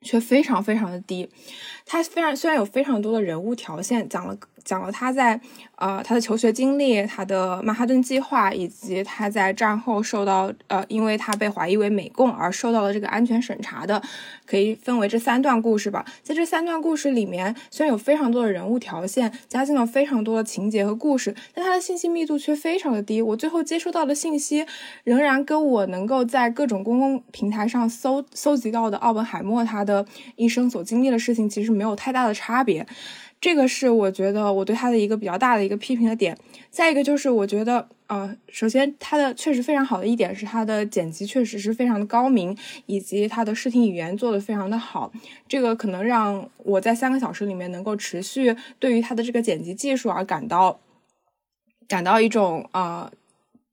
[0.02, 1.28] 却非常非常的低。
[1.86, 5.40] 他非常虽然有非常多的人物条线，讲了讲了他在
[5.76, 14.02] 呃他的求学经历，他的曼哈顿计划，以及他在战后受到呃因为他被怀疑为美共而受到了这个安全审查的，
[14.48, 16.04] 可以分为这三段故事吧。
[16.24, 23.22] 在这三段故事里面，虽然有非常多的人物条线，加进了非常多的情节和故事，但他的信息密度却非常的低。
[23.22, 24.66] 我最后接收到的信息，
[25.04, 30.04] 仍然跟我能够在各种公共平台上搜搜集到的奥本海默他的
[30.36, 31.75] 一生所经历的事情，其实。
[31.76, 32.88] 没有太大的差别，
[33.40, 36.38] 这个是我觉得我对他的一个比较大的一个批评的点。
[36.72, 45.12] 再一个就是我觉得，呃，首先他的确实非常好的一点是他的剪辑确实是非常的高明，以及他的视听语言做的非常的好。
[45.48, 50.80] 这个可能让我在三个小时里面能够持续对于他的这个剪辑技术而感到
[51.88, 53.10] 感到一种呃，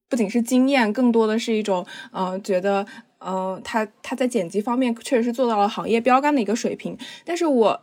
[0.08, 2.86] 不仅是惊艳，更多的是一种呃，觉得
[3.18, 6.96] 呃，他他在剪辑方面确实是做到了行业标杆的一个水平。
[7.24, 7.82] 但是我。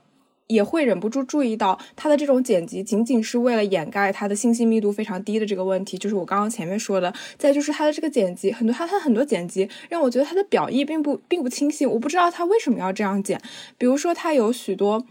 [0.50, 7.14] 也会忍不住注意到他的这种剪辑，仅仅是为了掩盖他的信息密度非常低的这个问题，就是我刚刚前面说的。
[7.38, 13.40] 再就是他的这个剪辑，很多他他很多剪辑让我觉得他的表意并不并不清晰，我不知道他为什么要这样剪。
[13.78, 15.06] 比如说他有许多，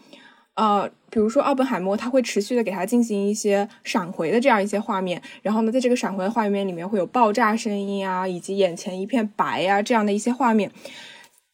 [0.55, 10.72] 呃，比如说奥本海默他会持续的给他进行一些闪回的这样一些画面，然后呢，在这个闪回的画面里面会有爆炸声音啊，以及眼前一片白呀这样的一些画面。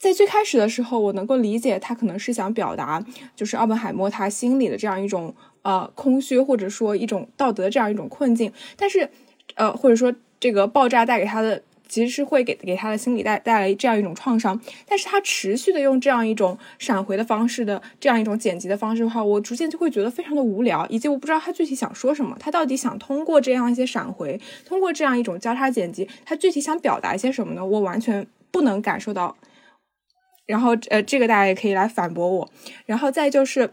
[0.05, 3.03] 在最开始的时候，我能够理解他可能是想表达，
[3.35, 8.53] 就是奥本海默他心里的这样一种呃空虚，或者说一种道德这样一种困境。
[8.77, 9.09] 但是，
[9.55, 14.61] 呃，或者说这个爆炸带给他的，其实是会给给他的心理带带来这样一种创伤。
[14.87, 22.37] 但是他持续的用这样一种闪回的方式的这样一种剪辑的方式的话，我逐渐就会觉得非常的无聊，以及我不知道他具体想说什么。
[22.39, 27.65] 他到底想通过这样一些闪回，通过这样一种交叉剪辑，他具体想表达一些什么呢？
[27.65, 29.35] 我完全不能感受到。
[30.47, 32.51] 然后，呃，这个大家也可以来反驳我。
[32.87, 33.71] 然后再就是，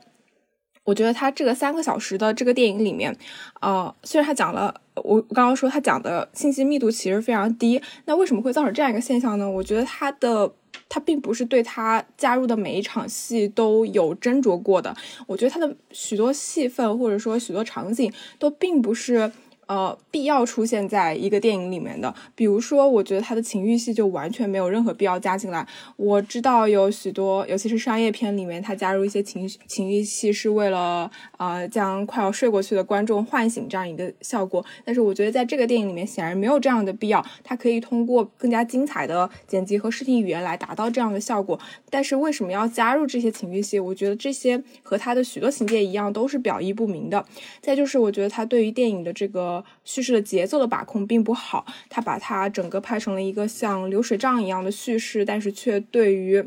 [0.86, 3.16] 我觉得他这个三个小时的这个电影里面，
[3.60, 9.50] 呃，虽然他讲了，我刚刚说他讲的信息密度其实非常低，那为什么会造成这样一个现象呢？
[9.50, 10.54] 我觉得他的
[10.88, 14.96] 他并不是对他加入的每一场戏都有斟酌过的。
[15.28, 19.32] 我觉得他的许多戏份或者说许多场景都并不是。
[19.72, 25.66] 呃，必要出现在一个电影里面的，比如说，我觉得他的情欲戏就完全没有任何必要加进来。
[25.96, 34.66] 我知道有许多，尤其是商业片里面，他加入一些情情欲戏是为了呃将快要睡过去的观众唤醒这样一个效果。
[34.84, 41.58] 但是我觉得在这个电影里面显然没有这样的必要，他可以通过更加精彩的剪辑和视听语言来达到这样的效果。
[41.90, 43.80] 但是为什么要加入这些情欲戏？
[43.80, 47.26] 我觉得这些和他的许多情节一样，都是表意不明的。
[47.62, 49.61] 再就是我觉得他对于电影的这个。
[49.84, 56.44] 叙事的节奏的把控并不好，他把它整个拍成了一个像流水账一样的叙事，但是却对于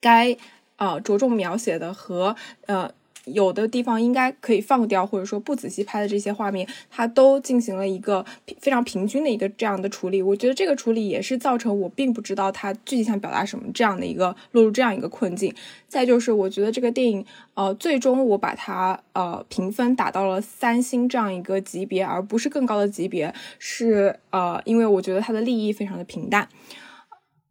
[0.00, 0.36] 该
[0.76, 2.36] 呃着重描写的和
[2.66, 2.92] 呃。
[3.26, 8.24] 有的地方应该可以放掉，或者说不仔细拍的这些画面，它都进行了一个
[8.60, 10.22] 非常平均的一个这样的处理。
[10.22, 15.52] 我觉得这个处理也是造成我并不知道他具体想表达什么这样的一个落入这样一个困境。
[15.88, 26.48] 再就是我觉得这个电影，呃，最终我把它呃评分打到了三星这样一个级别，而不是更高的级别，是呃，因为我觉得它的立意非常的平淡。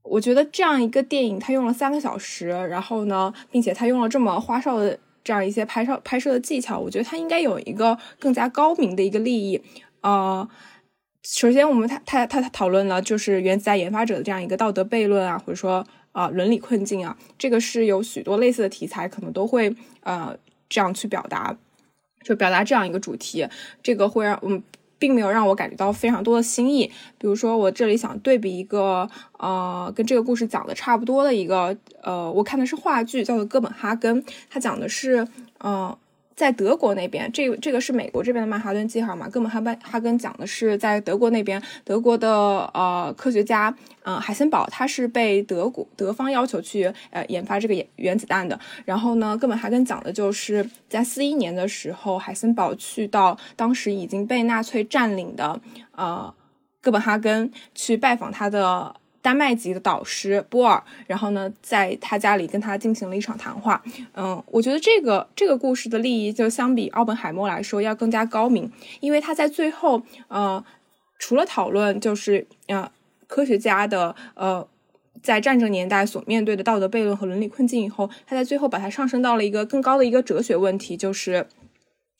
[0.03, 4.97] 我觉得这样一个电影，它用了三个小时，然后呢，并且它用了这么花哨的。
[5.25, 9.61] 这样一些拍摄拍摄的技巧，我觉得它应该有一个更加高明的一个利益。
[10.01, 10.47] 呃，
[11.23, 20.37] 首先我们他他他讨论了就是原子弹研发者的这样一个道德悖论啊，或者说啊伦理困境啊，这个是有许多类似的题材可能都会呃
[20.69, 21.57] 这样去表达，
[22.23, 23.45] 就表达这样一个主题，
[23.83, 24.63] 这个会让我们。
[24.97, 26.91] 并没有让我感觉到非常多的新意。
[27.17, 35.27] 比如说，我这里想对比一个，呃，跟这个故事讲的差不多的一个，呃，我看的是话剧，叫做《哥本哈根》，它讲的是，
[35.63, 35.95] 嗯。
[36.35, 39.29] 在德国那边，这这个是美国这边的曼哈顿计划嘛？
[39.29, 42.29] 哥本哈根哈根讲的是在德国那边，德国的
[42.73, 43.73] 呃科学家，
[44.03, 48.59] 嗯，海森堡他是被德国德方要求去呃研发这个原子弹的。
[48.83, 55.61] 然后呢，哥本哈根讲的就是在四一年的时候，海森堡去到当时已经被纳粹占领的
[55.91, 56.33] 呃
[56.81, 58.93] 哥本哈根去拜访他的。
[59.25, 63.81] 丹麦籍的导师波尔，然后呢，在他家里跟他进行了一场谈话。
[64.13, 70.63] 嗯，我觉得这个这个故事的利益就相比奥本海默来说要更加高明，因为他在最后，呃，
[71.17, 72.91] 除了讨论就是呃
[73.25, 74.67] 科学家的呃
[75.23, 81.47] 在战争年代所面对的道德悖论和伦理困境以后，他在最后把它上升到了一个更高的一个哲学问题，就是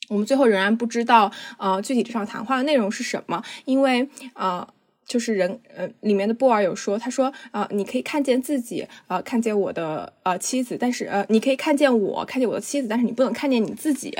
[0.08, 4.66] 我们最后仍然不知道呃具体这场谈话的内容是什么，因为呃。
[5.06, 14.12] 就是人，呃，里面的布尔有说，他说，呃，你可以看见自己，呃，看见我的，呃，妻子，但是，呃，你可以看见我，看见我的妻子，但是你不能看见你自己。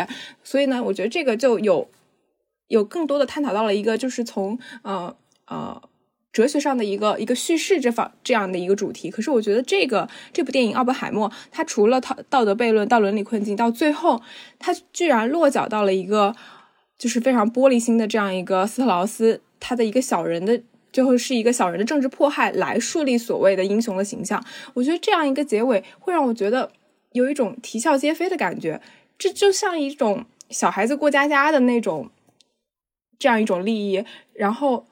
[0.44, 1.90] 所以呢，我觉得这个就有，
[2.68, 5.16] 有更多的探讨到了一个，就是从，呃，
[5.48, 5.82] 呃，
[6.32, 9.10] 哲学上的一个一个叙事这方这样的一个主题。
[9.10, 14.22] 可是我觉得这个这部电影《奥本海默》，它除了道道德悖论到伦理困境，到最后，
[14.60, 16.36] 它居然落脚到了一个，
[16.96, 20.62] 就是非常玻璃心的这样一个斯特劳斯他的一个小人的。
[20.96, 24.42] 最后是一个小人的政治迫害来树立所谓的英雄的形象，
[24.72, 26.72] 我觉得这样一个结尾会让我觉得
[27.12, 28.80] 有一种啼笑皆非的感觉，
[29.18, 32.08] 这就像一种小孩子过家家的那种
[33.18, 34.02] 这样一种利益。
[34.32, 34.86] 然后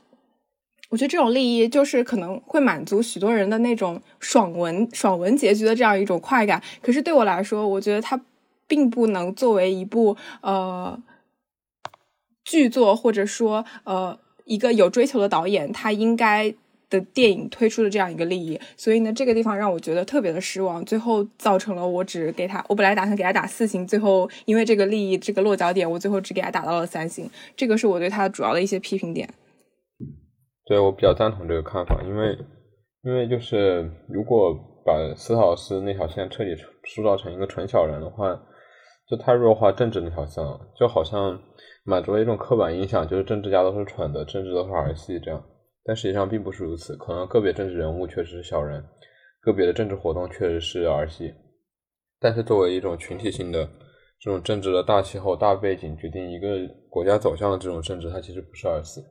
[0.91, 6.63] 我觉得这种利益就是可能会满足许多人的那种爽文 爽文结局的这样一种快感。
[6.83, 8.21] 可是对我来说，我觉得它
[8.67, 11.03] 并不能作为一部呃
[12.45, 14.19] 剧作，或者说呃。
[14.45, 16.55] 一个有追求的导演，他应该
[16.91, 29.29] 的电影推出的这样一个利益，所以呢，这个地方让我觉得特别的失望，最后造成了我只给他，我本来打算给他打四星，最后因为这个利益这个落脚点，我最后只给他打到了三星，这个是我对他主要的一些批评点。
[30.67, 32.39] 对我比较赞同这个看法，因为
[33.03, 36.51] 因为就是如果把斯陶斯那条线彻底
[36.85, 38.39] 塑造成一个纯小人的话，
[39.09, 41.41] 就太弱化政治那条线了，就好像。
[41.85, 45.45] 满足了一种刻板印象，就是政治家都是蠢的，政治都是儿戏这样。
[45.85, 48.83] 但实际上并不是如此，可能个别政治人物确实是小人，
[49.41, 51.35] 个别的政治活动确实是儿戏。
[52.19, 53.69] 但是作为一种群体性的
[54.19, 56.57] 这种政治的大气候、大背景，决定一个
[56.89, 59.03] 国家走向的这种政治，它其实不是儿戏，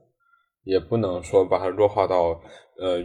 [0.63, 2.41] 也不能说把它弱化到
[2.79, 3.03] 呃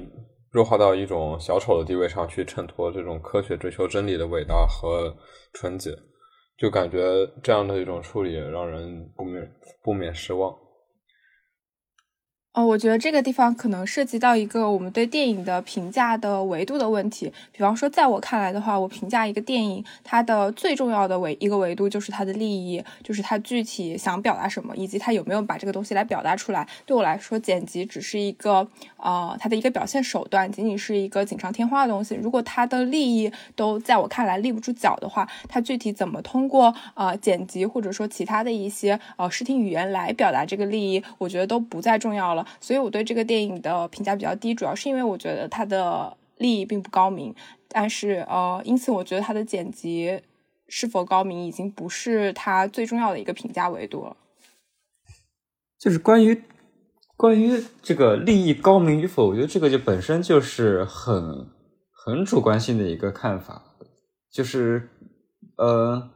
[0.51, 5.15] 弱化到一种小丑的地位上去衬托这种科学追求真理的伟大和
[5.53, 5.91] 纯洁。
[6.59, 6.99] 就感觉
[7.41, 9.51] 这样的一种处理让人不免
[9.81, 10.55] 不免失望。
[12.59, 17.33] 哦，我觉得这个地方可能涉及到一个我们对电影的评价的维度的问题。
[17.53, 26.67] 比方说，在我看来的话，我评价一个电影，它的最重要的维一个维度就是它的利益，就是它具体想表达什么，以及它有没有把这个东西来表达出来。
[26.85, 32.17] 对我来说，剪辑只是一个呃，它的一个表现手段，仅仅是一个锦上添花的东西。
[32.17, 42.45] 如果它的利益都在我看来立不住脚的话，它具体怎么通过呃剪辑或者说其他的一些呃视听语言来表达这个利益，我觉得都不再重要了。
[42.61, 47.35] 所以我对这个电影的评价比较低，主要是因为我觉得它的利益并不高明，
[47.69, 50.21] 但是呃，因此我觉得它的剪辑
[50.69, 54.17] 是否高明已经不是它最重要的一个评价维度了。
[55.79, 56.43] 就是关于
[57.17, 61.47] 关于这个利益高明与否，我觉得这个就本身就是很
[61.91, 63.63] 很主观性的一个看法，
[64.31, 64.89] 就是
[65.57, 66.11] 呃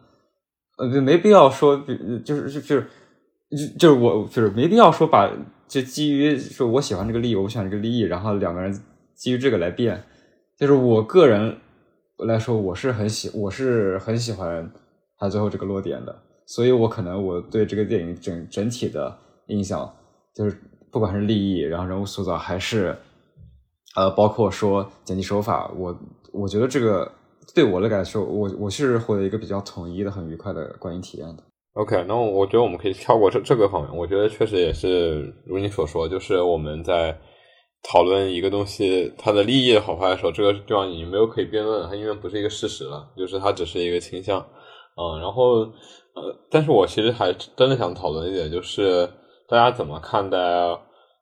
[0.78, 2.80] 呃，没必要说，就是就就是就
[3.78, 5.30] 就是我就是没必要说把。
[5.72, 8.78] 就基于说，我喜欢这个利益，我喜欢这个利益，然后两个人
[9.14, 10.04] 基于这个来变。
[10.58, 11.56] 就是我个人
[12.18, 14.70] 来说，我是很喜，我是很喜欢
[15.16, 16.14] 他最后这个落点的。
[16.44, 19.16] 所以我可能我对这个电影整整体的
[19.46, 19.90] 印象，
[20.34, 20.60] 就是
[20.90, 22.94] 不管是利益，然后人物塑造，还是
[23.96, 25.98] 呃，包括说剪辑手法，我
[26.34, 27.10] 我觉得这个
[27.54, 31.42] 对我的感受，我我是获得一个比较统一的、很愉快的观影体验的。
[31.74, 33.96] OK，那我觉得我们可以跳过这这个方面。
[33.96, 37.18] 我觉得确实也是如你所说，就是我们在
[37.82, 44.38] 讨论一个东西它的利益好坏的时候，这个地方已经没有可以辩论，它因为不是一个事实了，就是它只是一个倾向。
[44.96, 45.60] 嗯，然后
[46.14, 49.08] 呃，但是我其实还真的想讨论一点，就是
[49.48, 50.38] 大家怎么看待，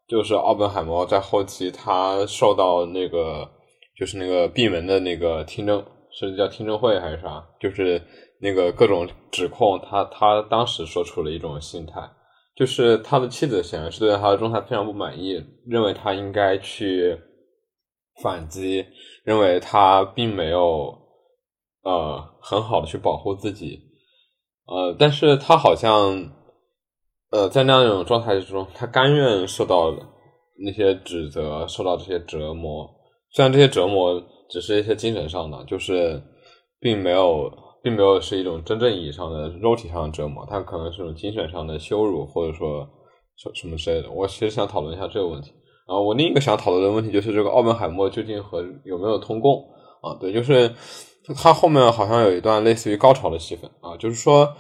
[0.09, 3.49] 就是奥本海默在后期他受到那个
[3.97, 5.81] 就是那个闭门的那个听证，
[6.11, 7.41] 是叫听证会还是啥？
[7.61, 8.03] 就是。
[8.43, 12.01] 那个各种指控，他他当时说出了一种心态，
[12.57, 17.19] 就是他的妻子显然是对他的状态非常不满意，认为他应该去
[18.23, 18.87] 反击，
[19.25, 20.97] 认为他并没有
[21.83, 23.79] 呃很好的去保护自己，
[24.65, 26.33] 呃，但是他好像
[27.31, 29.95] 呃在那样一种状态之中，他甘愿受到
[30.59, 32.89] 那些指责，受到这些折磨，
[33.33, 36.23] 虽然这些折磨只是一些精神上的，就是
[36.81, 37.53] 并没有。
[37.83, 42.87] 并没有是一种真正意义上的肉体上的折磨，它可能是种精神上的羞辱，或者说
[43.37, 44.11] 什什么之类的。
[44.11, 45.53] 我其实想讨论一下这个问题。
[45.87, 49.61] 啊，我另一个想讨论的问题就是这个奥本海默究竟和有没有通共
[50.03, 50.15] 啊？
[50.21, 50.73] 对，就是
[51.37, 54.55] 他后面好像有一段类似于高潮的戏份啊，就是说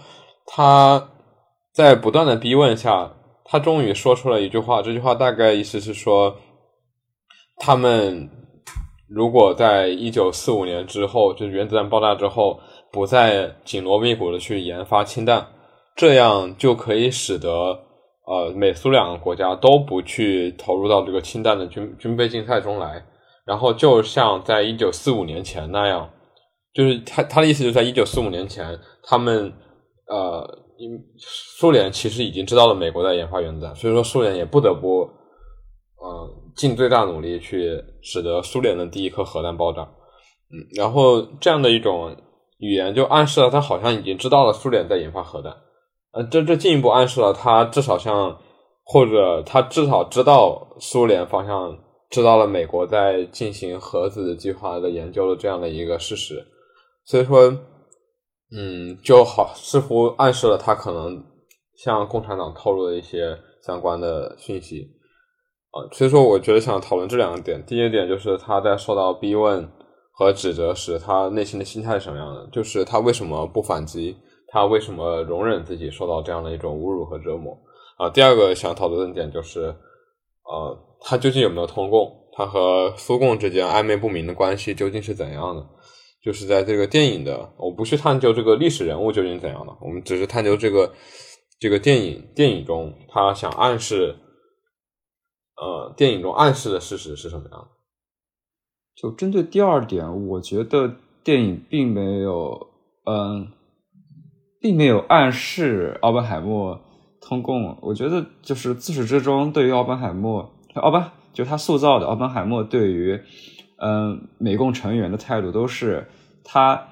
[0.44, 1.08] 他
[1.72, 3.12] 在不断的逼问下，
[3.44, 6.34] 他终于说出了一句话，这句话大概意思是说，
[7.58, 8.28] 他们
[9.08, 12.58] 如果在一九四五年之后，就是原子弹爆炸之后，
[12.92, 15.46] 不再紧锣密鼓的去研发氢弹，
[15.96, 17.86] 这样就可以使得。
[18.26, 23.04] 呃，美苏两个国家都不去投入到这个氢弹的军军备竞赛中来，
[23.44, 26.08] 然后就像在一九四五年前那样，
[26.72, 29.52] 就是他他的意思就是在一九四五年前，他们
[30.06, 30.48] 呃，
[31.18, 42.16] 苏联其实已经知道了美国在研发原子弹，所以说苏联也不得不呃尽最大努力去使得苏联的第一颗核弹爆炸，嗯，然后这样的一种
[42.60, 45.52] 语言就暗示了他好像已经知道了苏联在研发核弹。
[46.12, 48.38] 呃，这这进一步暗示了他至少像，
[48.84, 51.78] 或者他至少知道苏联方向
[52.10, 56.44] 知道了美国在进行核子计划的研究的这样的一个事实，
[57.04, 57.56] 所以说，
[58.52, 61.22] 嗯，就好似乎暗示了他可能
[61.76, 64.88] 向共产党透露了一些相关的讯息，
[65.70, 69.70] 啊，所以说我觉得想讨论这两个点，第一个点就是他在受到逼问
[70.20, 74.14] 和指责时，他内心的心态是什么样的，就是他为什么不反击。
[74.52, 77.56] 他为什么容忍自己受到这样的一种侮辱和折磨
[77.96, 78.10] 啊？
[78.10, 79.74] 第二个想讨论的点就是，
[80.42, 82.12] 呃，他究竟有没有通共？
[82.32, 85.66] 他和苏共之间暧昧不明的关系究竟是怎样的？
[86.22, 90.92] 就是在这个电影的，我不去探究这个历史人物究竟怎样的，我们只是探究这个
[91.58, 94.16] 这个电影电影中他想暗示，
[95.56, 97.68] 呃，电影中暗示的事实是什么样的？
[99.00, 102.68] 就针对第二点，我觉得电影并没有，
[103.04, 103.48] 嗯。
[104.62, 106.78] 并没有暗示奥本海默
[107.18, 113.18] 通共，我觉得就是自始至终对于奥本海默，奥本就他塑造的奥本海默对于
[113.78, 116.06] 嗯美共成员的态度都是
[116.44, 116.88] 他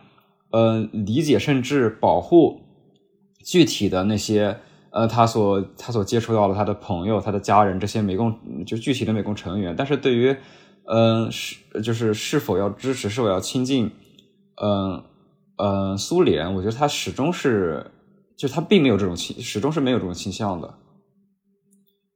[0.51, 2.59] 嗯理解甚至保护
[3.45, 4.57] 具体的那些
[4.91, 10.35] 呃他所他所接触到的他的朋友他的家人这些美共就具体的美共成员，但是对于
[10.91, 13.91] 嗯是就是是否要支持是否要亲近
[14.63, 15.05] 嗯。
[15.61, 17.85] 呃，苏联，我觉得他始终是，
[18.37, 20.73] 就他并没有这种倾，始终是没有这种倾向的。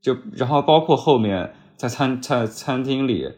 [0.01, 3.29] 就然后包括后面在餐在餐厅里，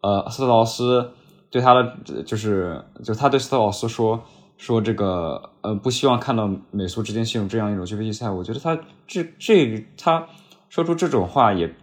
[0.00, 1.10] 呃，斯特劳斯
[1.50, 4.22] 对他的就是，就他对斯特劳斯说
[4.56, 8.30] 说这个，呃，不希望看到美苏之间陷入这样一种军备竞赛。
[8.30, 8.78] 我觉得他
[9.08, 10.24] 这这他
[10.68, 11.74] 说出这种话也，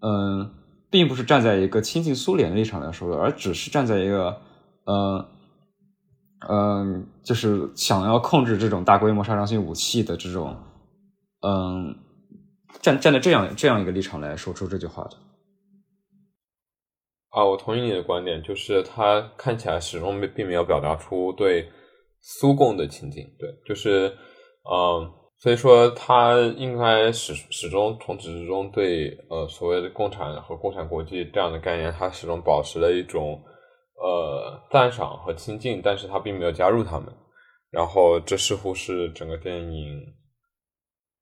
[0.00, 0.50] 嗯，
[0.90, 4.40] 并不是站在一个亲近苏联的立场来说的，而只是站在一个，
[4.84, 5.28] 呃。
[6.48, 10.56] 嗯，就是想要控制这种大规模杀伤性武器的这种，
[11.42, 11.96] 嗯，
[12.80, 15.16] 站站在这样这样一个立场来说出这句话的。
[17.30, 21.68] 啊，我同意你的观点，就是他看起来始终并没有表达出对
[22.20, 24.16] 苏共的亲近，对，就是，
[24.62, 33.42] 嗯，所以说他应该始始终从始至终对呃所谓的共产和共产国际这样的概念，他始终保持了一种。
[34.00, 37.12] 呃，赞赏和亲近，但是他并没有加入他们，
[37.68, 40.00] 然后这似乎是整个电影，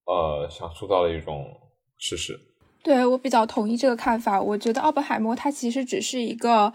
[0.05, 1.43] 呃，想塑造的一种
[1.97, 2.39] 事实。
[2.83, 6.71] 对我比较同意这个看法，我觉得奥本海默他其实只是一个。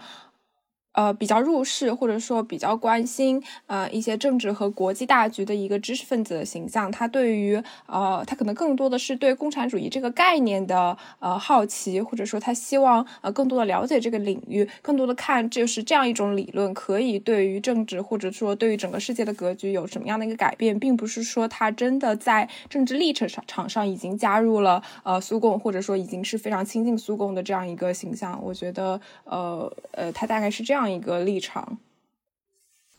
[0.92, 28.38] 呃，比较入世或者说比较关心呃一些政治和国际大局的一个知识分子的形象，他对于呃他可能更多的是对共产主义这个概念的呃好奇，或者说他希望呃更多的了解这个领域，更多的看就是这样一种理论可以对于政治或者说对于整个世界的格局有什么样的一个改变，并不是说他真的在政治历程上场上已经加入了呃苏共，或者说已经是非常亲近苏共的这样一个形象。
[28.44, 30.81] 我觉得呃呃他大概是这样。
[30.82, 31.78] 这样一个立场，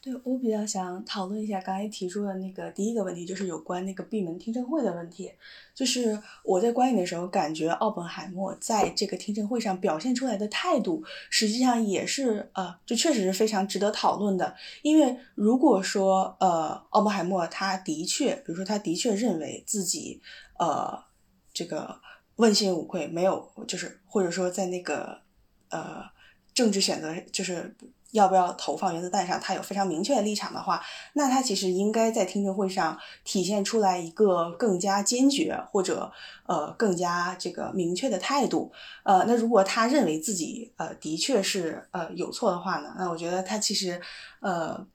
[0.02, 5.30] 对我比较想讨论一下刚才提出的那个第一个问题，就是有关那个闭门听证会的问题。
[5.76, 14.56] 就是我在观影的时候，感觉奥本海默在这个听证会上表现出来的态度，实际上也是呃，就确实是非常值得讨论的。
[14.82, 20.22] 因为如果说呃，奥本海默他的确，比如说他的确认为自己
[20.58, 21.04] 呃
[21.52, 22.00] 这个
[22.38, 25.20] 问心无愧，没有就是或者说在那个
[25.68, 26.14] 呃。
[26.54, 27.76] 政治选择就是
[28.12, 30.80] 要不要投放原子弹上，他有非常明确的立场的话，
[31.14, 36.12] 那他其实应该在听证会上体现出来一个更加坚决或者
[36.46, 38.72] 呃更加这个明确的态度。
[39.04, 44.00] 呃，那如果他认为自己呃的确是呃有错的话呢，那我觉得他其实
[44.40, 44.86] 呃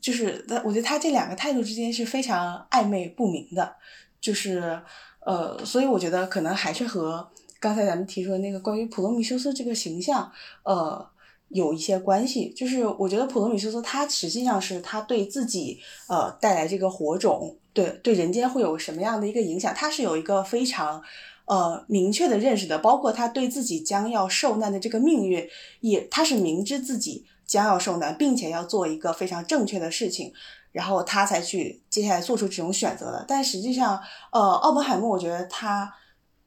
[0.00, 3.76] 就是我觉得他这两个态度之间是非常暧昧不明的，
[4.20, 4.82] 就是
[5.20, 7.30] 呃，所以我觉得可能还是和。
[7.64, 10.30] 刚才咱们提出的那个关于普罗米修斯这个形象，
[10.64, 11.02] 呃，
[11.48, 12.50] 有一些关系。
[12.50, 21.02] 就是我觉得普罗米修斯他实际上是他对自己呃带来这个火种，对对人间会有什么样的一个影响，他是有一个非常
[21.46, 22.78] 呃明确的认识的。
[22.78, 25.48] 包括他对自己将要受难的这个命运，
[25.80, 30.34] 也他是明知自己将要受难，并且要做一个非常正确的事情。
[30.70, 33.98] 然后他才去接下来做出这种选择的，但实际上，
[34.32, 35.94] 呃，奥本海默，我觉得他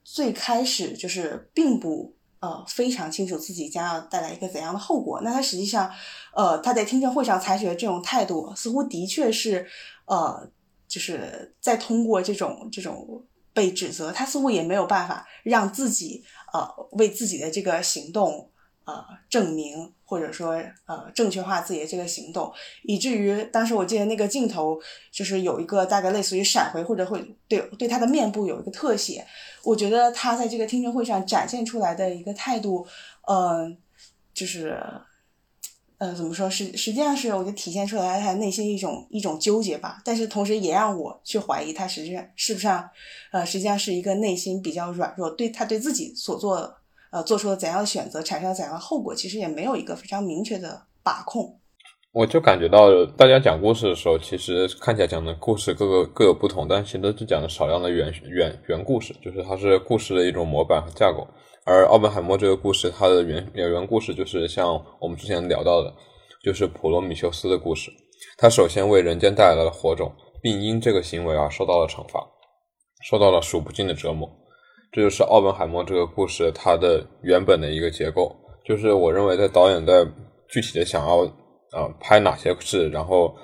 [0.10, 5.20] 最开始就是并不呃非常清楚自己将要带来一个怎样的后果。
[5.22, 5.92] 那他实际上，
[6.34, 9.68] 呃，他在听证会上采取的这种态度，似乎的确是
[10.06, 10.50] 呃，
[10.88, 13.22] 就是在通过这种这种
[13.54, 18.50] 被指责，他似乎也没有办法让自己呃为自己的这个行动。
[18.88, 20.54] 呃，证明或者说
[20.86, 22.50] 呃正确化自己的这个行动，
[22.84, 24.80] 以至于当时我记得那个镜头
[25.12, 29.28] 就是有一个大概类似于闪回或者会对对他的面部有一个特写。
[29.66, 32.88] 我觉得他在这个听证会上展现出来的一个态度，
[33.28, 33.70] 呃，
[34.34, 34.82] 就是
[35.98, 42.70] 呃怎么说实实际上是我觉得体现出来他内心一种一种纠结吧，但是同时也让我去怀疑他实际上是不是
[43.34, 46.77] 呃实际上是一个内心比较软弱，对他对自己所做。
[47.12, 51.60] 呃，做出了怎样的选择，产生了怎样的后果，其实也没有一个非常明确的把控。
[52.14, 61.28] 我就感觉到，大家讲故事的时候，其实看起来讲的故事各个各有不同，但其实都是讲的少量的原原原故事，就是它是故事的一种模板和架构。
[61.64, 65.94] 而奥本海默这个故事，它的原原原故事就是像我们之前聊到的，
[66.44, 67.92] 就是普罗米修斯的故事。
[68.38, 72.26] 他首先为人间带来了火种，并因这个行为而受到了惩罚，
[73.04, 74.28] 受到了数不尽的折磨。
[74.92, 78.36] 这就是奥本海默这个故事它的原本的一个结构，
[78.66, 80.06] 就是我认为在导演在
[80.48, 81.18] 具体的想要
[81.72, 83.36] 呃拍哪些事，然后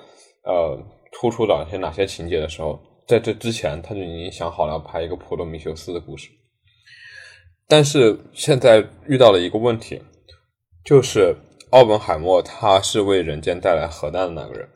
[0.42, 0.76] 呃
[1.12, 6.30] 突出哪些哪些情节的时候，在这之前他就已经想好了拍一个普罗米修斯的故事，
[7.68, 10.02] 但是现在遇到了一个问题，
[10.84, 11.36] 就是
[11.70, 14.68] 奥本海默他是为人间带来核弹的那个人，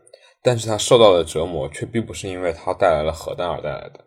[0.42, 4.04] 但是他受到的折磨却并不是因为他带来了核弹而带来的。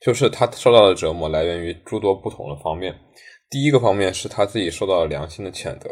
[0.00, 2.94] 就是他受到的折磨来源于诸多不同的方面。
[3.50, 5.90] 第一个方面是他自己受到了良心的谴责，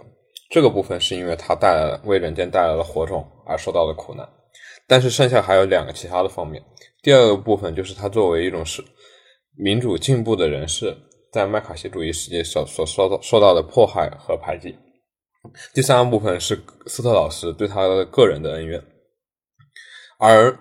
[0.50, 4.28] 这个部分是因为他带来了为人间带来了火种而受到的苦难。
[4.86, 6.62] 但是剩下还有两个其他的方面。
[7.02, 8.82] 第二个部分就是他作为一种是
[9.56, 10.96] 民主进步的人士，
[11.32, 14.74] 在麦卡锡主义世界所所受到受到的迫害和排挤。
[15.74, 18.82] 第三个部分是斯特老师对他的个人的恩怨。
[20.18, 20.58] 而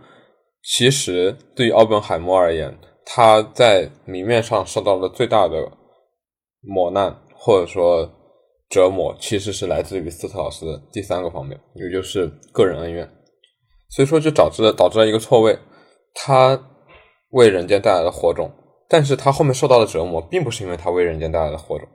[0.64, 2.78] 其实对于奥本海默而言，
[3.10, 5.72] 他在明面上受到的最大的
[6.60, 8.06] 磨难，或者说
[8.70, 13.10] 折磨，其实是来自于斯特劳斯的第三个方面，也就是个人恩怨。
[13.90, 15.58] 所以说，就导致了导致了一个错位：
[16.14, 16.62] 他
[17.30, 18.52] 为人间带来了火种，
[18.90, 21.88] 但是他后面受到的折磨，并不是因为他为人间带来了火种，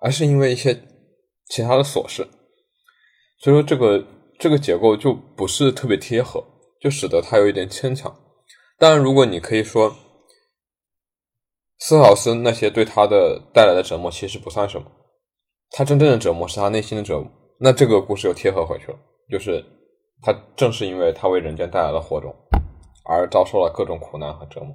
[0.00, 0.76] 而是因为一些
[1.48, 2.26] 其他的琐事。
[3.38, 4.04] 所以说，这个
[4.40, 6.44] 这个结构就不是特别贴合，
[6.80, 8.12] 就使得他有一点牵强。
[8.80, 9.94] 当然，如果你可以说。
[11.78, 14.86] 斯劳斯那些对他的带来的折磨其实不算什么，
[15.70, 17.30] 他真正的折磨是他内心的折磨。
[17.58, 18.98] 那这个故事又贴合回去了，
[19.30, 19.62] 就是
[20.22, 22.34] 他正是因为他为人间带来了火种，
[23.04, 24.74] 而遭受了各种苦难和折磨。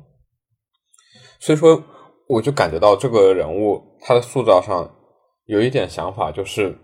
[1.39, 1.81] 所以说，
[2.27, 4.93] 我就感觉到这个人物他的塑造上
[5.45, 6.77] 有一点想法，就是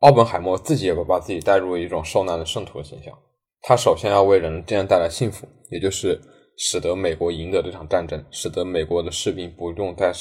[0.00, 3.16] 奥本海默自己也会把自己带入一种受难的圣徒的形象。
[3.62, 6.20] 他首先要为人间带来幸福，也就是。
[6.58, 10.12] 使得美国赢得这场战争，使得美国的士兵不用再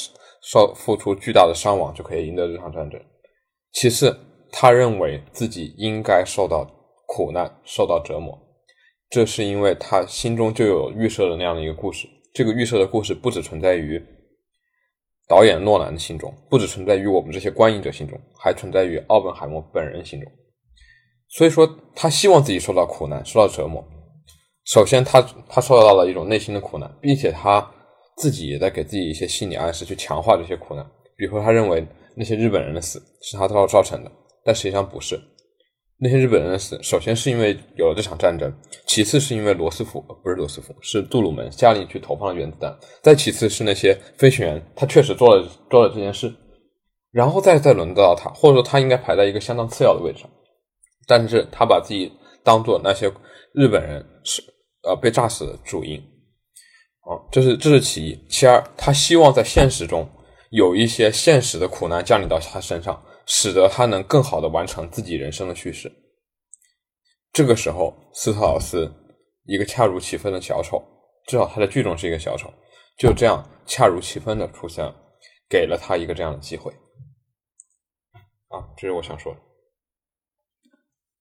[0.44, 3.02] 受付出巨大的伤亡就可以赢得这场战争。
[3.74, 4.16] 其次，
[4.52, 6.66] 他认为自己应该受到
[7.08, 8.38] 苦难、受到折磨，
[9.10, 12.08] 这是因为他心中就有预设的那样的一个故事。
[12.34, 14.00] 这个预设的故事不只存在于
[15.28, 20.32] 导演诺兰的心中，不只存在于我们这些观影者心中，还存在于奥本海默本人心中。
[21.30, 23.84] 所以说，他希望自己受到苦难、受到折磨。
[24.68, 27.66] 首先，他他受到了一种内心的苦难，并且他
[28.18, 30.86] 自己也在给自己一些心理暗示，去强化这些苦难。
[31.16, 31.88] 比如说，他认为
[32.18, 34.12] 那些日本人的死是他造造成的，
[34.44, 35.18] 但实际上不是。
[36.00, 38.54] 那些日本人的死，首先是因为有了这场战争，
[38.86, 46.30] 其次是因为罗斯福不是罗斯福，是杜鲁门下令去投放了原子弹，再其次是那些飞行员他确实做了做了这件事，
[47.12, 50.30] 然后再再轮到他，或者说他应该排在一个相当次要的位置上，
[51.08, 52.12] 但是他把自己
[52.44, 53.10] 当做那些
[53.54, 54.44] 日本人是。
[54.88, 56.00] 呃，被炸死的主因，
[57.02, 58.28] 哦，这是这是其一。
[58.30, 60.10] 其二，他希望在现实中
[60.52, 65.92] 有一些现实的苦难降临到他身上，使得他能更好的完成自己人生的叙事。
[67.34, 68.92] 这个时候，斯特劳斯
[69.46, 70.82] 一个恰如其分的小丑，
[71.28, 72.52] 至少他在剧中是一个小丑，
[72.98, 74.96] 就这样恰如其分的出现了。
[75.50, 76.74] 给了他一个这样的机会。
[78.50, 79.40] 啊，这是我想说的。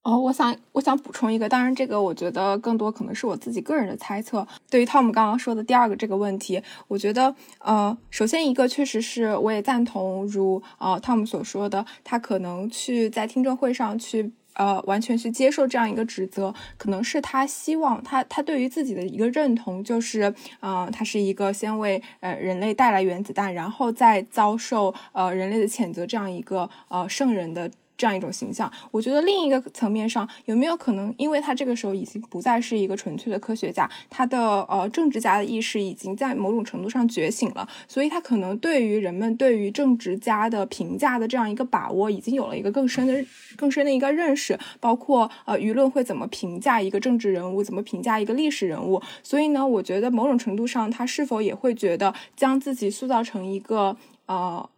[0.07, 4.47] 哦，我想我想补充一个，当然这个我觉得更多可能是我自己个人的猜测。
[4.71, 27.69] 对于 Tom 刚刚说的第二个这个问题，我觉得呃，首先一个确实是我也赞同，如呃 Tom 所说的，他可能去在听证会上去呃完全去接受这样一个指责，可能是他希望他他对于自己的一个认同，就是呃他是一个先为呃人类带来原子弹，然后再遭受呃人类的谴责这样一个呃圣人的。
[27.97, 43.25] 这样一种形象，我觉得另一个层面上有没有可能，因为他这个时候已经不再是一个纯粹的科学家，他的呃政治家的意识已经在某种程度上觉醒了，所以他可能对于人们对于政治家的评价的这样一个把握，已经有了一个更深的、
[43.57, 54.69] 更深的一个认识，包括呃舆论会怎么评价一个政治人物，怎么评价一个历史人物，所以呢，我觉得某种程度上，他是否也会觉得将自己塑造成一个呃。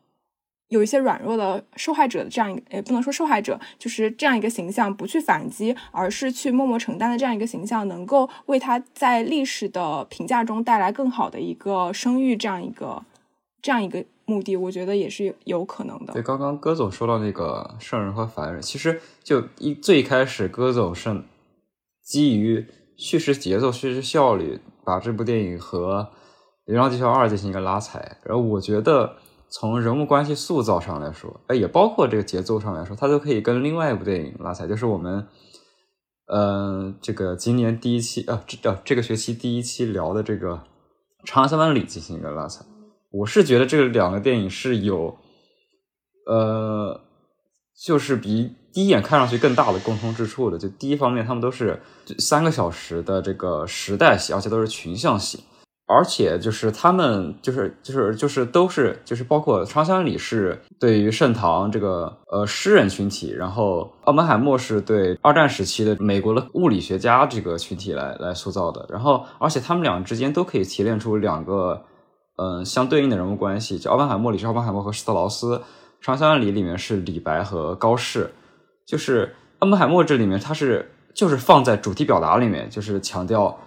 [0.68, 13.02] 有一些软弱的受害者的这样一个，也不能说受害者，就是这样一个形象，不去反击，而是去默默承担的这样一个形象，能够为他在历史的评价中带来更好的一个声誉，这样一个
[13.62, 16.12] 这样一个目的，我觉得也是有有可能的。
[16.12, 21.22] 对，刚刚戈总说到那个圣人和凡人，其实就一最开始，戈总是
[22.02, 22.66] 基于
[22.98, 26.02] 叙事节奏、叙事效率，把这部电影和
[26.66, 29.16] 《流浪地球二》进行一个拉踩，然后我觉得。
[29.50, 35.26] 从人物关系塑造上来说，哎，也包括这个节奏上来说，它都可以跟另外一部电影拉踩，就是我们，
[36.26, 40.54] 呃，这个今年第一期，呃，这呃这个学期第一期聊的这个
[41.24, 42.64] 《长安三万里》进行一个拉踩。
[43.10, 45.16] 我是觉得这两个电影是有，
[46.26, 47.00] 呃，
[47.74, 50.58] 就是比第一眼看上去更大的共通之处的。
[50.58, 51.80] 就第一方面，他们都是
[52.18, 55.42] 三个小时的这个时代戏，而且都是群像戏。
[55.88, 68.84] 而且就是他们就是就是就是都是就是包括长相里是对于盛唐这个呃诗人群体，然后奥本海默是对二战时期的美国的物理学家这个群体来来塑造的。
[68.90, 71.82] 然后而且他们俩之间都可以提炼出两个
[72.36, 75.62] 嗯相对应的人物关系，就奥本海默里是奥本海默和施特劳斯，
[76.02, 78.30] 长相里里面是李白和高适。
[78.86, 83.58] 就是奥本海默这里面他是就是放在主题表达里面，就是强调。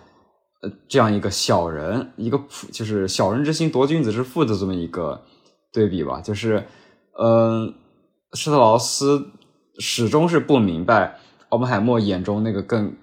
[0.61, 5.23] 呃，这样一个小人，一个普，就是小人之心夺君子之腹的这么一个
[5.73, 6.67] 对比吧，就是，
[7.19, 7.73] 嗯，
[8.33, 9.31] 施特劳斯
[9.79, 12.93] 始终是不明白奥本海默眼中那个更，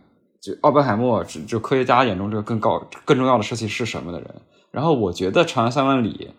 [0.40, 4.32] 就奥本海默就科学家眼中这个更高、更重要的事情是什么的人。
[4.70, 6.30] 然后我觉得《长安三万里》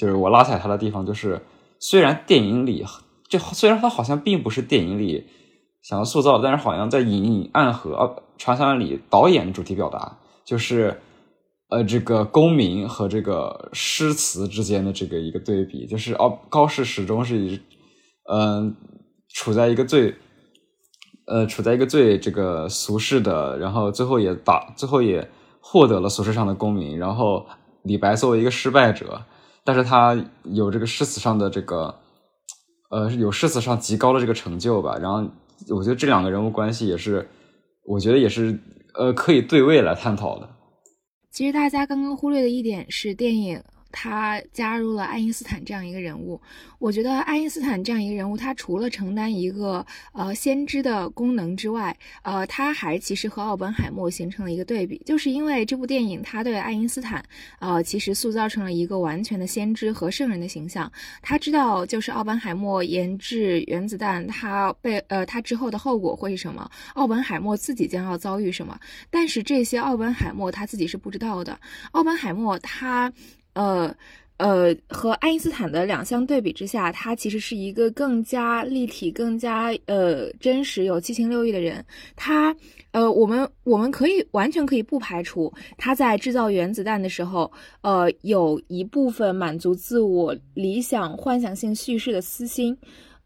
[0.00, 1.42] 就是我拉踩他的地方，就是
[1.78, 2.86] 虽然电影里，
[3.28, 5.26] 就虽然他好像并不是电影里
[5.82, 7.90] 想要塑造，但是好像在隐隐暗合，
[8.38, 10.16] 《长安三万里》导演主题表达。
[10.52, 11.00] 就是，
[11.70, 17.58] 呃，这个公民和这个诗词之间的这个一个对比，就是哦，高适始终是以，
[18.30, 18.76] 嗯，
[19.30, 20.14] 处在一个最，
[21.26, 25.26] 呃，处在一个最这个俗世的，然后最后也打，最后也
[25.62, 26.98] 获得了俗世上的功名。
[26.98, 27.46] 然后
[27.84, 29.22] 李白作为一个失败者，
[29.64, 31.94] 但是他有这个诗词上的这个，
[32.90, 34.98] 呃，有诗词上极高的这个成就吧。
[35.00, 35.26] 然后
[35.74, 37.26] 我觉得这两个人物关系也是，
[37.86, 38.60] 我觉得也是。
[38.94, 40.48] 呃，可以对位来探讨的。
[41.30, 43.62] 其实大家刚刚忽略的一点是电影。
[43.92, 46.40] 他加入了爱因斯坦这样一个人物，
[46.78, 57.22] 我觉得爱因斯坦这样一个人物，他除了承担一个呃先知的功能之外，呃，他还其实和奥本海默形成了一个对比，就是因为这部电影，他对爱因斯坦，
[57.60, 60.90] 呃，其实塑造成了一个完全的先知和圣人的形象。
[61.20, 68.78] 他知道，就是奥本海默研制原子弹，他被呃他之后的后果会是什么，奥本海默自己将要遭遇什么，
[69.10, 71.58] 但是这些奥本海默他自己是不知道的。
[71.92, 73.12] 奥本海默他。
[73.54, 73.94] 呃，
[74.38, 81.84] 呃，和爱因斯坦的两相对比之下，他其实是一个更加立体、更加呃真实、有七情六欲的人。
[82.16, 82.54] 他，
[82.90, 87.50] 呃，我们我们可以完全可以不排除他在制造原子弹的时候，
[87.82, 92.76] 呃，有一部分满足自我理想、幻想性叙事的私心。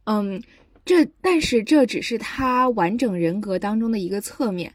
[0.04, 0.42] 嗯，
[0.84, 4.72] 这但是这只是他完整人格当中的一个侧面。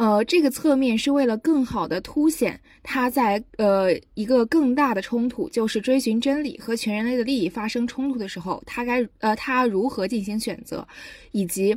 [0.00, 10.88] 呃，这个侧面是为了更好的凸显他在呃一个更大的冲突，就是追寻真理和全人类的利益发生冲突的时候，他该呃他如何进行选择，
[11.32, 11.76] 以及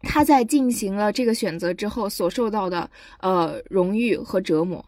[0.00, 2.90] 他在进行了这个选择之后所受到的
[3.20, 4.84] 呃荣誉和折磨。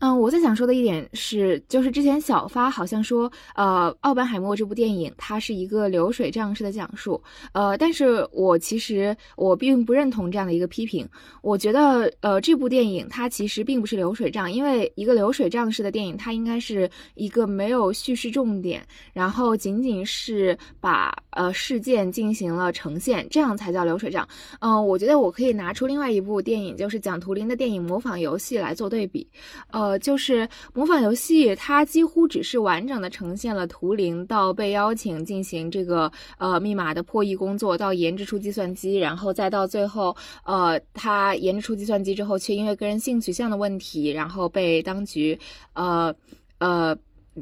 [0.00, 7.20] 嗯，我在想说的一点是，就是之前小发好像说，呃，奥本海默这部电影它是一个流水账式的讲述，
[7.52, 11.08] 呃，但是我其实我并不认同这样的一个批评。
[11.42, 24.28] 我觉得，呃，这部电影它其实并不是流水账，因为一个流水账式的电影，它应该是一个没有叙事重点，然后仅仅是把呃事件进行了呈现，这样才叫流水账。
[24.60, 29.28] 嗯，我觉得我可以拿出另外一部电影，就是讲图灵的电影《模仿游戏》来做对比，
[29.72, 29.87] 呃。
[29.88, 40.14] 呃，就是模仿游戏，它几乎只是完整的呈现了图灵到被邀请进行这个呃密码的破译工作，到研制出计算机，然后再到最后，
[40.44, 45.38] 呃，他研制出计算机之后，却因为个人性取向的问题，然后被当局，
[45.72, 46.14] 呃，
[46.58, 46.94] 呃。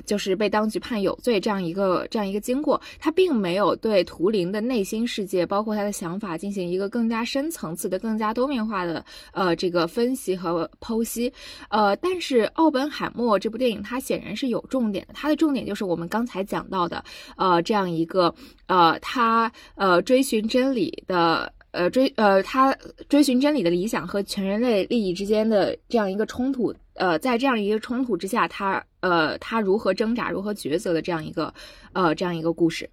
[0.05, 11.33] 就是被当局判有罪这样一个这样一个经过，他并没有对图灵的内心世界，包括他的想法进行一个更加深层次的、更加多面化的呃这个分析和剖析。
[11.71, 17.05] 呃，但是奥本海默这部电影它显然是有重点的，它的重点就是我们刚才讲到的
[17.37, 18.35] 呃这样一个
[18.67, 21.53] 呃他呃追寻真理的。
[21.73, 22.75] 呃，追呃，他
[23.07, 31.53] 追寻真理的理想和全人类利益之间的这样一个冲突，呃，在这样一个冲突之下，他呃，他如何挣扎、如何抉择的这样一个
[31.93, 32.89] 呃这样一个故事。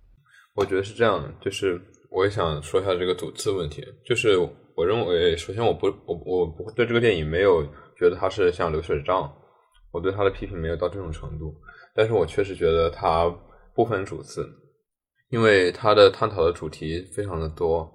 [0.55, 3.83] 我觉得是这样的，就是我也想说一下这个主次问题。
[4.05, 4.37] 就是
[4.75, 7.63] 我认为，首先我不我我不对这个电影没有
[7.97, 9.33] 觉得它是像流水账，
[9.91, 11.53] 我对它的批评没有到这种程度。
[11.95, 13.33] 但是我确实觉得它
[13.73, 14.47] 不分主次，
[15.29, 17.89] 因为它的探讨的主题非常的多。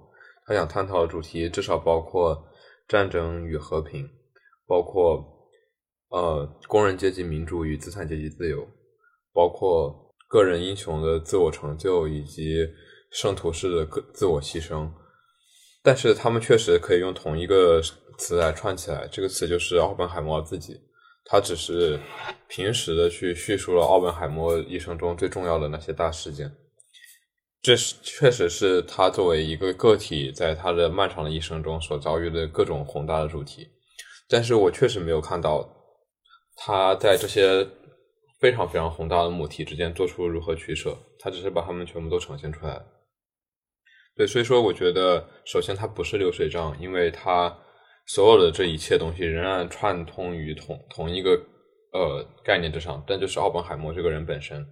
[0.45, 2.35] 他想探讨的主题至少包括
[2.87, 4.09] 战争与和平，
[4.65, 5.23] 包括
[6.09, 8.67] 呃工人阶级民主与资产阶级自由，
[9.33, 12.67] 包括个人英雄的自我成就以及
[13.11, 14.89] 圣徒式的个自我牺牲。
[15.81, 17.81] 但是他们确实可以用同一个
[18.17, 20.79] 词来串起来，这个词就是奥本海默自己。
[21.25, 21.99] 他只是
[22.47, 26.51] 平时的去叙述了奥本海默一生中最重要的那些大事件。
[27.61, 33.67] 这是确实是他作为一个个体，在他的漫长的一生中所遭遇的各种宏大的主题，
[34.27, 35.78] 但是我确实没有看到
[36.61, 37.65] 他在这些
[38.39, 42.81] 非常非常宏大的母题之间做出如何取舍，他只是把他们全部都呈现出来。
[44.15, 47.57] 对，所以说我觉得，首先它不是流水账，因为它
[48.05, 51.31] 所有的这一切东西仍然串通于同同一个
[51.93, 54.65] 呃概念之上，但就是奥本海默这个人本身。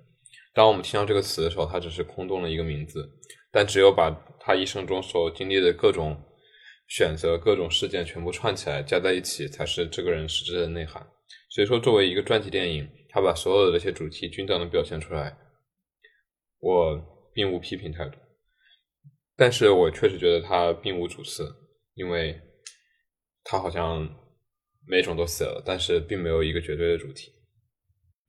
[0.53, 3.09] 当我们听到这个词的时候，它只是空洞的一个名字，
[3.49, 4.11] 但只有把
[4.41, 6.21] 他一生中所经历的各种
[6.89, 11.05] 选择、各种事件全部串起来加在一起，才是这个人实质的内涵。
[11.57, 15.35] 所以说，作为一个传记电影，他把所有的这些主题均等的表现出来，
[16.59, 18.19] 我并无批评态度。
[19.35, 21.51] 但是我确实觉得他并无主次，
[21.95, 22.39] 因为
[23.43, 24.07] 他好像
[24.87, 27.31] 每种都写了，但是并没有一个绝对的主题。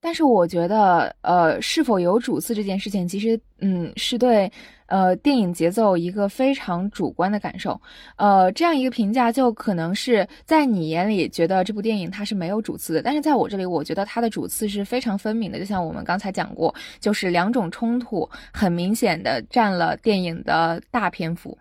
[0.01, 4.51] 但是我觉得，呃，是否有主次这件事情，其实，嗯，是对，
[4.87, 7.79] 呃，电影节奏一个非常主观的感受。
[8.17, 15.59] 呃，这样一个评价，就可能是在你眼里觉得这部电影它是没有主次的，但是在我这里，我觉得它的主次是非常分明的。
[15.59, 21.59] 就像我们刚才讲过，就是两种冲突很明显的占了电影的大篇幅。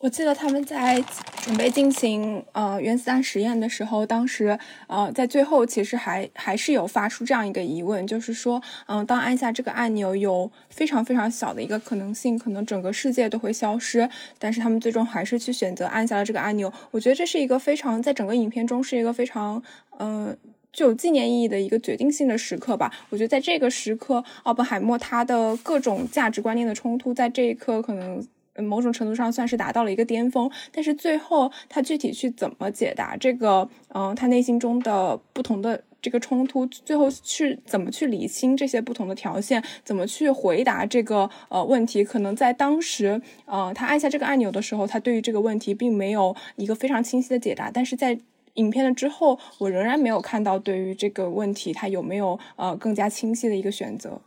[0.00, 1.02] 我记得他们在
[1.42, 16.72] 准备进行呃原子弹实验的时候，当时呃在最后其实还还是有发出这样一个疑问，就是说，嗯，当按下这个按钮，有非常非常小的一个可能性，可能整个世界都会消失，但是他们最终还是去选择按下了这个按钮。
[16.92, 19.60] 我觉得这是一个非常在整个影片中是一个非常
[19.98, 20.36] 嗯
[20.72, 22.92] 具有纪念意义的一个决定性的时刻吧。
[23.10, 28.24] 我觉得在这个时刻，奥本海默他的各种价值观念的冲突，在这一刻可能。
[28.62, 48.18] 某种程度上算是达到了一个巅峰，但是最后他具体去怎么解答这个，嗯，他内心中的不同的这个冲突，最后去怎么去理清这些不同的条线，怎么去回答这个呃问题，可能在当时，呃，他按下这个按钮的时候，他对于这个问题并没有一个非常清晰的解答，但是在
[48.54, 54.20] 影片的之后，我仍然没有看到对于这个问题他有没有呃更加清晰的一个选择。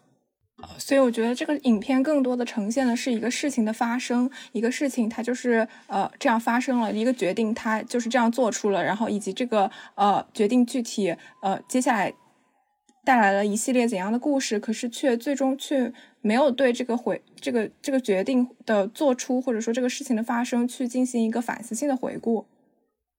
[0.78, 12.14] 所以我觉得这个影片更多的呈现的是一个事情的发生，一个事情它就是呃这样发生了，一个决定它就是这样做出了，然后以及这个呃决定具体呃接下来
[13.04, 15.92] 带来了一系列怎样的故事，可是却最终却
[16.22, 22.46] 没有对这个回这个这个决定的做出或者说这个事情的发生去进行一个反思性的回顾。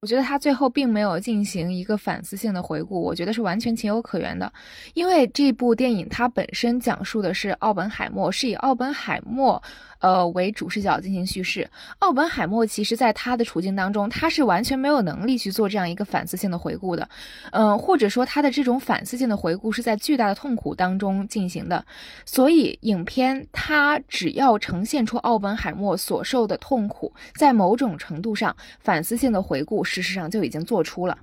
[0.02, 4.52] 我觉得他最后并没有进行一个反思性的回顾，我觉得是完全情有可原的，
[4.94, 9.62] 因为这部电影它本身讲述的是奥本海默，是以奥本海默。
[10.02, 11.66] 呃，为主视角进行叙事。
[12.00, 17.08] 奥本海默其实在他的处境当中，他是完全没有能力去做这样一个反思性的回顾的。
[17.52, 21.84] 嗯，或者说他的这种反思性的回顾是在巨大的痛苦当中进行的。
[22.26, 31.16] 所以，影片它只要呈现出奥本海默所受的痛苦，在某种程度上，反思性的回顾事实上就已经做出了。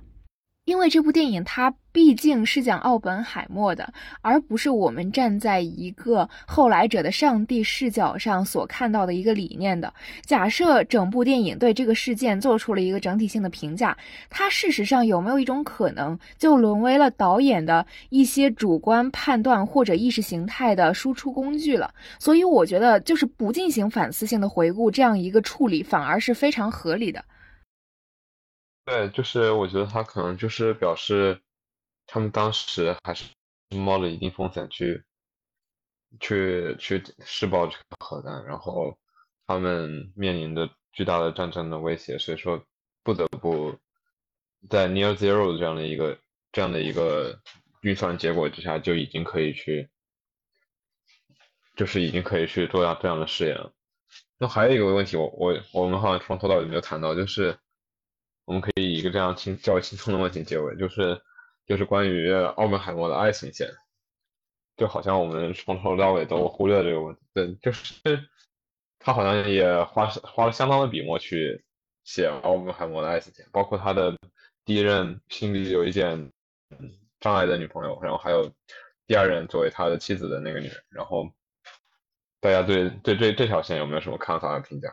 [0.70, 3.92] 因为这部电影它毕竟是讲奥本海默的，
[4.22, 9.92] 而不是我们站在一个后来者的上帝视角上所看到的一个理念的。
[10.24, 13.98] 假设整部电影对这个事件做出了一个整体性的评价，
[14.28, 21.92] 它事实上有没有一种可能就沦为了导演的一些主观判断或者意识形态的输出工具了？
[22.20, 27.24] 所以我觉得，就是不进行反思性的回顾这样一个处理，反而是非常合理的。
[28.90, 31.40] 对，就是我觉得他可能就是表示，
[32.08, 33.24] 他们当时还是
[33.68, 35.04] 冒了一定风险去，
[36.18, 38.98] 去去试爆这个核弹，然后
[39.46, 42.66] 他们面临着巨大的战争的威胁，所以说
[43.04, 43.78] 不得不
[44.68, 46.18] 在 near zero 这样的一个
[46.50, 47.40] 这样的一个
[47.82, 49.88] 预算结果之下，就已经可以去，
[51.76, 53.72] 就是已经可以去做样这样的试验了。
[54.36, 57.56] 那还有一个问题，我我我们好像从头到尾没有谈到，就是。
[58.50, 61.22] 我们可以以一个这样轻较为轻松的问题结尾，就是
[61.66, 63.70] 就是关于奥本海默的爱情线，
[64.76, 67.20] 就好像我们从头到尾都忽略了这个问题。
[67.32, 68.28] 对，就是
[68.98, 71.64] 他好像也花花了相当的笔墨去
[72.02, 74.18] 写奥本海默的爱情线，包括他的
[74.64, 76.32] 第一任心里有一点
[77.20, 78.52] 障碍的女朋友，然后还有
[79.06, 80.76] 第二任作为他的妻子的那个女人。
[80.88, 81.30] 然后
[82.40, 84.92] 大家对对这这条线有没有什么看法和评价？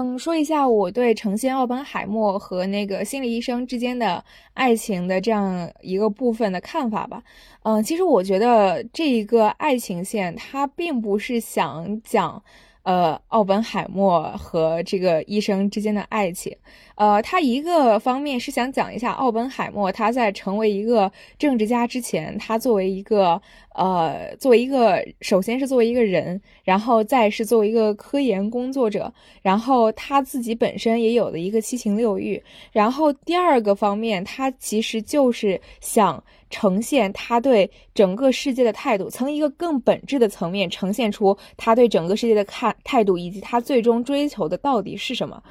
[0.00, 4.24] 嗯，说一下我对呈现奥本海默和那个心理医生之间的
[4.54, 7.20] 爱情的这样一个部分的看法吧。
[7.64, 12.40] 嗯，其实我觉得这一个爱情线，它并不是想讲。
[12.82, 16.56] 呃，奥本海默和这个医生之间的爱情，
[16.94, 23.40] 呃，他一个方面是想讲一下奥本海默他在成为一个政治家之前，他作为一个
[23.74, 29.12] 呃，作为一个首先是作为一个人，然后再是作为一个科研工作者，
[29.42, 36.22] 然后他自己本身也有了一个七情六欲，然后第二个方面，他其实就是想。
[36.50, 45.42] 呈现他对整个世界的态度，从一个更本质的层面呈现出他对整个世界的看态度，以及他最终追求的到底是什么。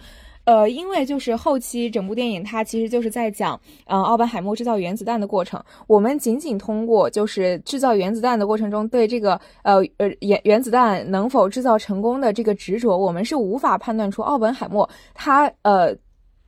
[0.45, 5.61] 呃，因为就是后期整部电影，它其实就是在讲，嗯，奥本海默制造原子弹的过程。
[5.87, 15.93] 我们仅仅通过就是制造原子弹的过程中，对这个呃呃原原子弹能否制造成功的这个执着，我们是无法判断出奥本海默他呃。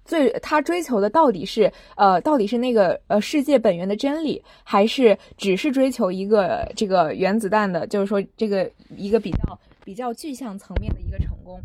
[0.09, 11.61] 最他追求的到底是呃，到底是那个呃世界本源的真理，还是只是追求一个这个原子弹的，就是说这个一个比较比较具象层面的一个成功？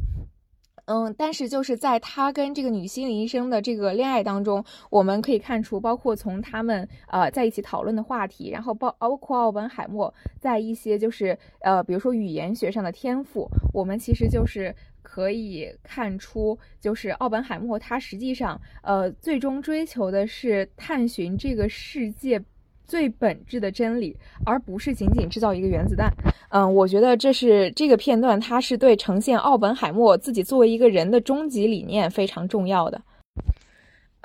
[0.85, 14.75] 嗯，但是就是在他跟这个女心理医生的这个恋爱当中，我们可以看出，包括从他们呃在一起讨论的话题，然后包包括奥本海默在一些就是呃比如说语言学上的天赋，我们其实就是。
[15.05, 22.43] 可以看出，就是奥本海默他实际上，呃，最终追求的是探寻这个世界
[22.85, 26.11] 最本质的真理，而不是仅仅制造一个原子弹。
[26.49, 33.01] 嗯，我觉得这是这个片段，它是对呈现奥本海默自己作为一个人的终极理念非常重要的。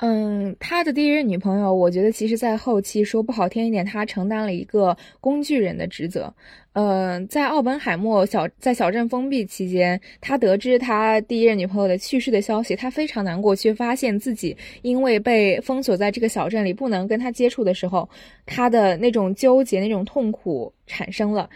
[0.02, 6.34] 嗯，他的第一任女朋友，我觉得其实，在后期说不好听一点，他承担了一个工具人的职责。
[6.72, 18.08] 嗯，在奥本海默小在小镇封闭期间，他得知他第一任女朋友的去世的消息，他非常难过，却发现自己因为被封锁在这个小镇里，不能跟他接触的时候，
[18.45, 21.50] 他的那种纠结、那种痛苦产生了。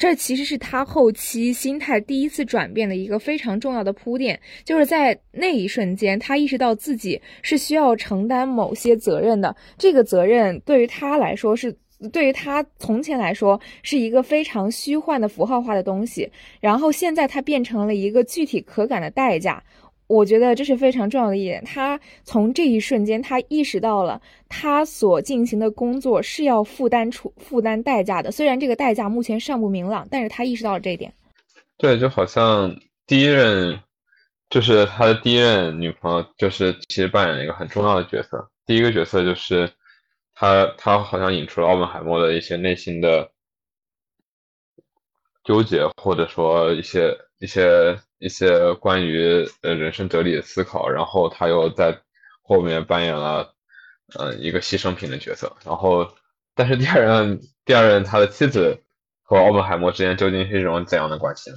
[0.00, 9.54] 这其实是他后期心态第一次转变的一个非常重要的铺垫，就是在那一瞬间，他意识到自己是需要承担某些责任的。
[9.76, 11.76] 这个责任对于他来说是，
[12.10, 19.62] 对于他从前来说是一个非常虚幻的符号化的东西，然后现在它变成了一个具体可感的代价。
[20.10, 21.62] 我觉得这是非常重要的一点。
[21.64, 28.32] 他从这一瞬间，他意识到了他所进行的工作是要负担出负担代价的。
[28.32, 31.14] 虽然这个代价目前尚不明朗，但是他意识到了这一点。
[31.78, 32.74] 对，就好像
[33.06, 33.80] 第一任
[34.50, 38.50] 就是他的第一任女朋友，就是其实扮演了一个很重要的角色。
[38.66, 39.72] 第一个角色就是
[40.34, 43.30] 他，他好像引出了奥本海默的一些内心的
[45.44, 47.16] 纠结，或者说一些。
[47.40, 52.00] 一些一些关于呃人生哲理的思考，然后他又在
[52.42, 53.54] 后面扮演了
[54.14, 55.56] 呃一个牺牲品的角色。
[55.64, 56.08] 然后，
[56.54, 58.82] 但是第二任第二任他的妻子
[59.22, 61.56] 和奥本海默之间究竟是一种怎样的关系呢？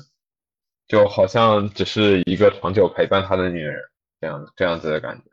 [0.88, 3.80] 就好像只是一个长久陪伴他的女人
[4.22, 5.33] 这样这样子的感觉。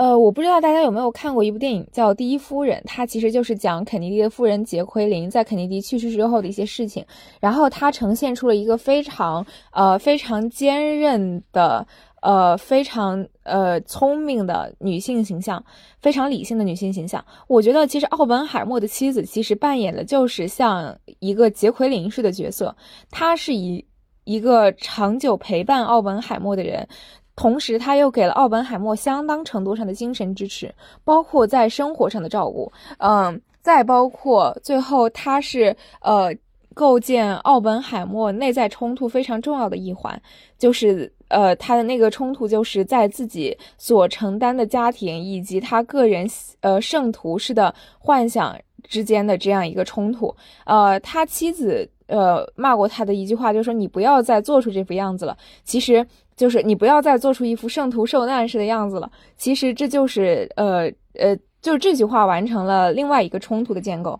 [0.00, 7.04] 呃，我不知道大家有没有看过一部电影叫《第一夫人》，它其实就是讲肯尼迪的夫人杰奎琳在肯尼迪去世之后的一些事情。
[7.38, 11.86] 然后它呈现出了一个非常呃非常坚韧的
[12.22, 15.62] 呃非常呃聪明的女性形象，
[16.00, 17.22] 非常理性的女性形象。
[17.46, 22.74] 我觉得其实奥本海默的妻子其实扮演的就是像一个杰奎琳式的角色，
[23.10, 23.84] 她是以
[24.24, 26.88] 一个长久陪伴奥本海默的人。
[27.36, 30.74] 同时，他又给了奥本海默相当程度上的精神支持，
[31.04, 32.70] 包括在生活上的照顾。
[32.98, 36.34] 嗯，再包括最后，他是呃
[36.74, 40.20] 构建奥本海默内在冲突非常重要的一环，
[40.58, 46.28] 就是呃他的那个冲突就是在自己所承担的家庭以及他个人
[46.60, 50.34] 呃圣徒式的幻想之间的这样一个冲突。
[50.66, 55.34] 呃，他妻子呃骂过他的一句话就是说：“你不要再做出这副样子了。”
[55.64, 56.06] 其实。
[56.40, 59.12] 就是你不要再做出一副圣徒受难式的样子了。
[59.36, 64.18] 其实这就是呃呃，就这句话完成了另外一个冲突的建构。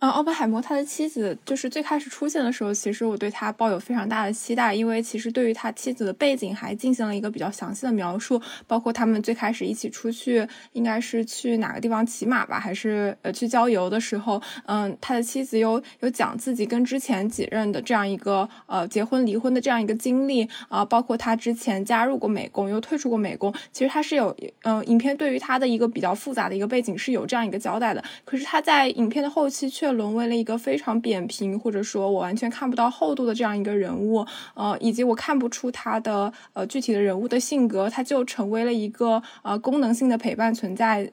[0.00, 29.89] 嗯，奥本海默他的妻子就是最开始出现的时候，其实我对他抱有非常大的期待，因为其实对于他妻子的背景还进行了一个比较详细的描述，包括他们最开始一起出去，应该是去哪个地方骑马吧，还是呃去郊游的时候，嗯，他的妻子有有讲自己跟之前几任的这样一个呃结婚离婚的这样一个经历啊，包括他之前加入过美工又退出过美工，其实他是有嗯，影片对于他的一个比较复杂的一个背景是有这样一个交代的，可是他在影片的后期却。
[29.92, 41.12] 沦为了一个非常扁平，或者说我完全看不到厚度的这样一个人物，呃，以及我看不出他的呃具体的人物的性格，他就成为了一个呃功能性的陪伴存在，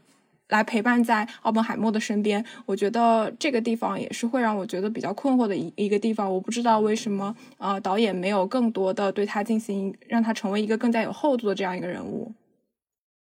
[0.49, 2.43] 来陪伴在奥本海默的身边。
[2.65, 6.31] 我觉得这个地方也是会让我觉得比较困惑的一一个地方。
[6.31, 12.31] 我不知道为什么呃导演没有更多的对他进行，让他成为一个更加有厚度的这样一个人物。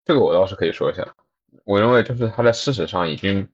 [0.05, 1.05] 这个我倒是可以说一下，
[1.65, 3.49] 我认为就是他在事实上已经。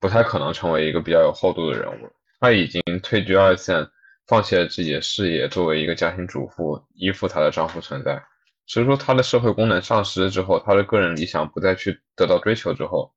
[0.00, 2.10] 不太可能成为一个比较有厚度的人物。
[2.40, 3.88] 他已经退居二线，
[4.26, 8.20] 放弃了自己的事业，作为一个家庭主妇依附她的丈夫存在。
[8.66, 13.12] 所以说，她的社会功能丧失之后，她的个人理想不再去得到追求之后，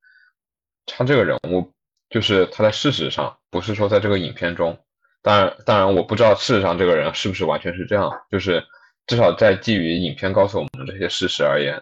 [0.86, 1.74] 他这个人物
[2.10, 4.78] 就是他在事实上不是说在这个影片中，
[5.24, 8.64] 当然，当然我不知道事实上这个人是不是完全是这样，就是
[9.08, 11.82] 至少在基于影片告诉我们这些事实而言，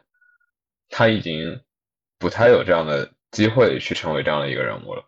[0.90, 1.62] 他已经
[2.18, 3.13] 不太有这样的。
[3.34, 5.04] 机会去成为这样的一个人物了，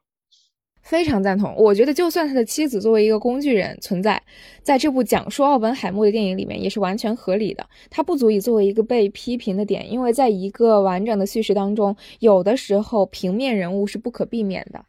[0.82, 1.56] 非常赞同。
[1.56, 4.22] 我觉得，就算他的妻子作为一个工具人存在，
[4.64, 7.66] 在这部讲述奥本海默的电影里面，也是完全合理的。
[7.90, 14.84] 他不足以作为一个被批评的点，因为在一个完整的叙事当中，有的时候平面人物是不可避免的。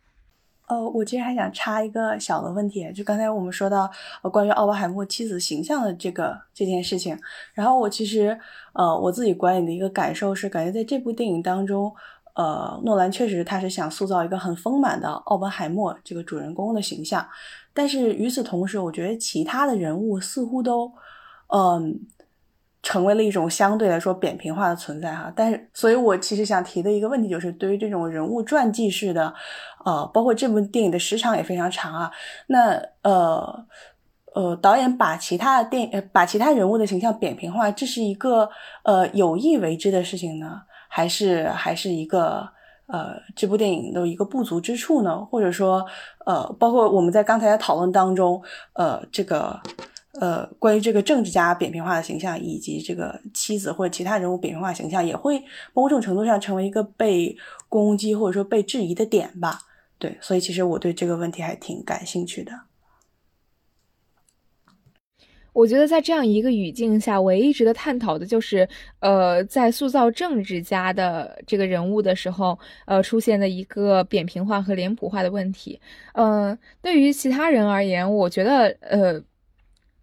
[0.69, 3.89] 呃，我其实还想插一个小的问题，就刚才我们说到
[4.23, 7.17] 呃关于奥本海默妻子形象的这个这件事情，
[7.55, 8.37] 然后我其实
[8.73, 11.93] 呃我自己观影的一个感受是，感觉在这部电影当中。
[12.37, 17.27] 呃，诺兰确实他是想塑造一个很丰满的奥本海默这个主人公的形象，
[17.73, 20.93] 但是与此同时，我觉得其他的人物似乎都，
[21.49, 21.99] 嗯，
[22.83, 25.33] 成为了一种相对来说扁平化的存在哈。
[25.35, 29.33] 但是，所以我其实想提的一个问题就是，对于这种人物传记式的，
[29.87, 32.11] 呃，包括这部电影的时长也非常长啊，
[32.49, 33.67] 那呃
[34.35, 38.51] 呃，导演把其他的电呃把其他人物的形象扁平化，这是一个
[38.83, 40.61] 呃有意为之的事情呢？
[40.89, 42.49] 还是还是一个
[42.87, 45.25] 呃，这部电影的一个不足之处呢？
[45.25, 45.85] 或者说，
[46.25, 48.41] 呃，包括我们在刚才的讨论当中，
[48.75, 49.61] 呃，这个
[50.21, 55.43] 呃，关于这个政治家扁平化的形象，以及这个妻子或者其他人物扁平化形象，也会
[55.75, 57.37] 某种程度上成为一个被
[57.69, 59.59] 攻击或者说被质疑的点吧？
[59.99, 62.53] 对，所以其实我对这个问题还挺感兴趣的。
[65.57, 68.69] 我觉得在这样一个语境下，唯一值得探讨的就是，
[69.01, 75.81] 呃，在塑造政治家的这个人物的时候，呃，出现的一个扁平化和脸谱化的问题。
[76.13, 79.19] 嗯，对于其他人而言，我觉得，呃，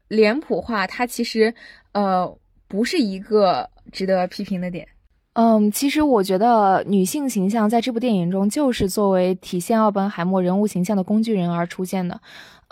[0.07, 1.53] 脸谱化它其实，
[1.91, 2.35] 呃，
[2.67, 4.87] 不是一个值得批评的点。
[5.33, 12.19] 嗯，其实我觉得女性形象在这部电影中就是作为体现奥本海默人物形象的工具人而出现的。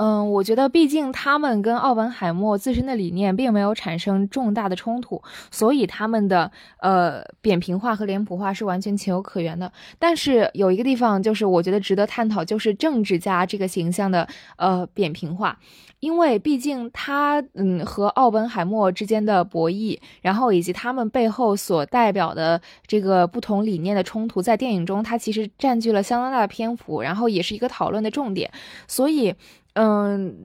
[0.02, 5.22] 嗯，我觉得毕竟他们跟奥本海默自身的理念并没有产生重大的冲突，
[5.52, 9.72] 所以他们的呃扁平化和脸谱化是完全情有可原的。
[10.00, 15.60] 但是有一个地方就是我觉得值得探讨，就是政治家这个形象的呃扁平化。
[16.00, 28.50] 因为毕竟他，嗯，和奥本海默之间的博弈，然后以及他们背后所代表的这个不同理念的冲突，在电影中它其实占据了相当大的篇幅，然后也是一个讨论的重点。
[28.88, 29.36] 所以，
[29.74, 30.36] 嗯，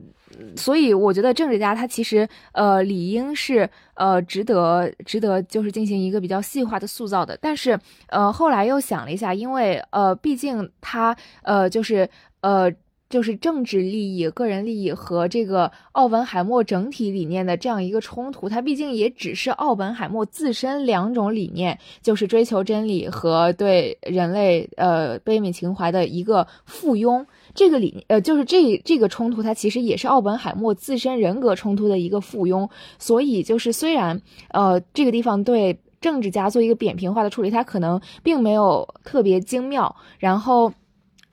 [0.55, 7.37] 所以我觉得政治家他其实，呃，理应是，呃，值得值得就是进行一个比较细化的塑造的。
[7.41, 7.79] 但是，
[8.09, 12.09] 呃，后来又想了一下，因为，呃，毕竟他，呃，就是，
[12.41, 12.71] 呃。
[13.09, 27.25] 就是政治利益、个人利益和这个奥本海默整体理念的这样一个冲突，它毕竟也只是奥本海默自身两种理念，就是追求真理和对人类呃悲悯情怀的一个附庸。
[27.57, 32.69] 这个理呃就是这这个冲突，它其实也是奥本海默自身人格冲突的一个附庸。
[32.99, 34.21] 所以就是虽然
[34.51, 40.71] 呃这个地方对政治家做一个扁平化的处理，它可能并没有特别精妙，然后。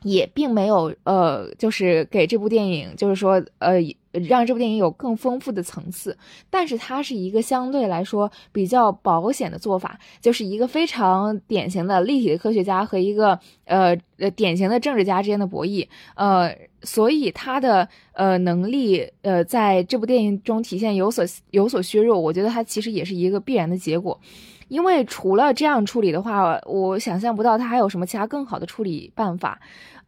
[0.07, 3.81] 也并没有，呃，就是给这部电影，就是说，呃，
[4.27, 6.17] 让这部电影有更丰富的层次。
[6.51, 15.87] 但是它是一个相对来说比较保险的做法，就是一个非常典型的立体的科学家和一个，呃，呃，典型的政治家之间的博弈。
[16.15, 22.21] 呃，所以他的，呃，能力，呃，在这部电影中体现有所有所削弱。
[22.21, 24.21] 我觉得它其实也是一个必然的结果，
[24.69, 29.61] 因为除了这样处理的话，我想象不到他还有什么其他更好的处理办法。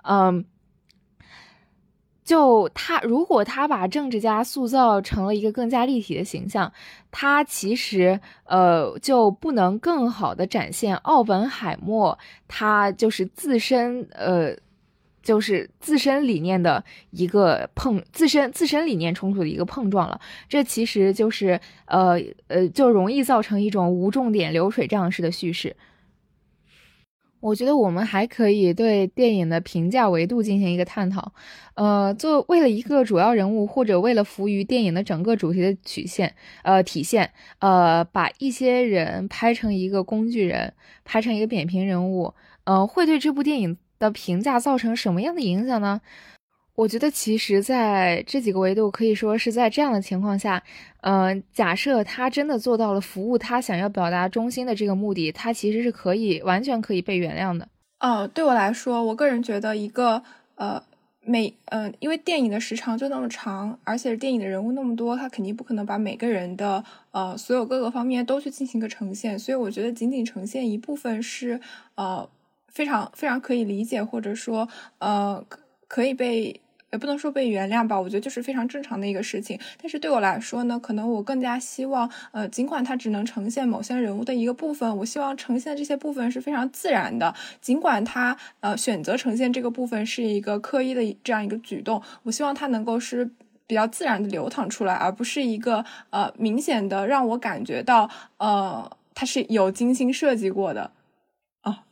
[0.09, 0.45] 嗯，
[2.27, 6.71] 就他，如果他把政治家塑造成了一个更加立体的形象，
[7.13, 14.57] 他其实呃就不能更好的展现奥本海默他就是自身呃
[15.23, 20.21] 就是自身理念的一个碰自身自身理念冲突的一个碰撞了。
[20.49, 25.77] 这其实就是呃呃就容易造成一种无重点流水账式的叙事。
[27.47, 31.33] 我觉得我们还可以对电影的评价维度进行一个探讨，
[31.75, 40.75] 呃，做为了一个主要人物，或者为了服务于电影的整个主题的曲线，呃，体现，呃，把一些人拍成一个工具人，
[41.05, 46.01] 拍成一个扁平人物，呃，会对这部电影的评价造成什么样的影响呢？
[46.77, 50.63] 我觉得其实在这几个维度，可以说是在这样的情况下，
[51.01, 57.67] 嗯，假设他真的做到了服务他想要表达中心的这个目的，他其实是可以完全可以被原谅的。
[58.01, 60.23] 哦，对我来说，我个人觉得一个
[60.57, 60.83] 呃
[61.23, 71.59] 每嗯，因为电影的时长就那么长，而且电影的人物那么多，他肯定不可能把每个人的呃所有各个方面都去进行一个呈现，所以我觉得仅仅呈现一部分是
[71.95, 72.29] 呃
[72.69, 75.43] 非常非常可以理解，或者说呃
[75.89, 76.61] 可以被。
[76.93, 79.59] 也不能说被原谅吧，我觉得就是非常正常的一个事情。
[79.81, 87.35] 但是对我来说呢，可能我更加希望，呃，尽管它只能呈现某些人物的一个部分，我希望呈现的这些部分是非常自然的。
[87.61, 93.29] 尽管它呃选择呈现这个部分是一个刻意的这样一个举动，我希望它能够是
[93.67, 98.09] 比较自然的流淌出来，而不是一个呃明显的让我感觉到
[98.39, 100.93] 呃它是有精心设计过的。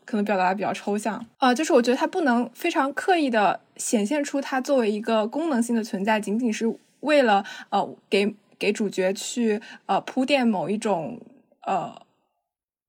[0.07, 11.21] 可能表达的比较抽象啊，就是我觉得它不能非常刻意的显现出它作为一个功能性的存在，仅仅是为了呃给给主角去呃铺垫某一种
[11.67, 12.01] 呃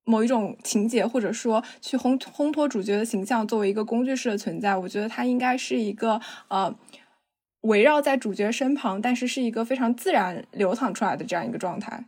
[0.04, 4.76] 某一种情节，或者说去烘烘托主角的形象作为一个工具式的存在。
[4.78, 6.74] 我觉得它应该是一个呃
[7.62, 12.06] 围绕在主角身旁，但是是一个非常自然流淌出来的这样一个状态。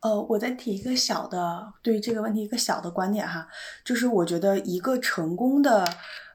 [0.00, 3.46] 呃，我再提一个小的对于这个问题一个小的观点哈，
[3.84, 5.86] 就是我觉得一个成功的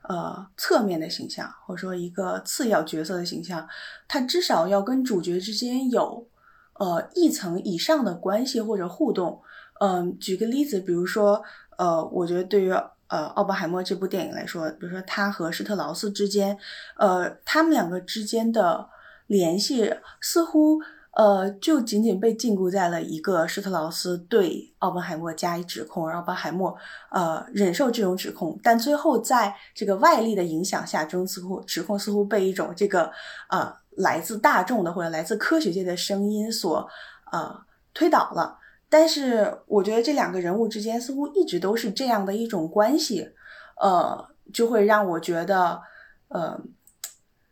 [0.10, 3.68] 呃侧面的形象，或者说一个次要角色的形象，
[4.08, 6.28] 他至少要跟主角之间有
[6.74, 9.42] 呃一层以上的关系或者互动。
[9.80, 11.44] 嗯，举个例子，比如说
[11.78, 12.72] 呃，我觉得对于
[13.08, 16.58] 呃奥本海默这部电影来说，比如说他和施特劳斯之间，
[16.98, 18.90] 呃，他们两个之间的
[19.28, 20.82] 联系似乎。
[21.16, 26.76] 呃，就仅仅被禁锢在了一个施特劳斯对奥本海默加以指控，而奥本海默
[27.10, 33.10] 呃忍受这种指控，但最后在这个外力的影响下，这种似乎指控似乎被一种这个
[33.50, 36.86] 呃来自大众的或者来自科学界的声音所
[37.32, 37.64] 呃
[37.94, 38.60] 推倒了。
[38.90, 43.30] 但是我觉得这两个人物之间似乎一直都是这样的一种关系，
[43.82, 45.82] 呃，就会让我觉得
[46.28, 46.60] 呃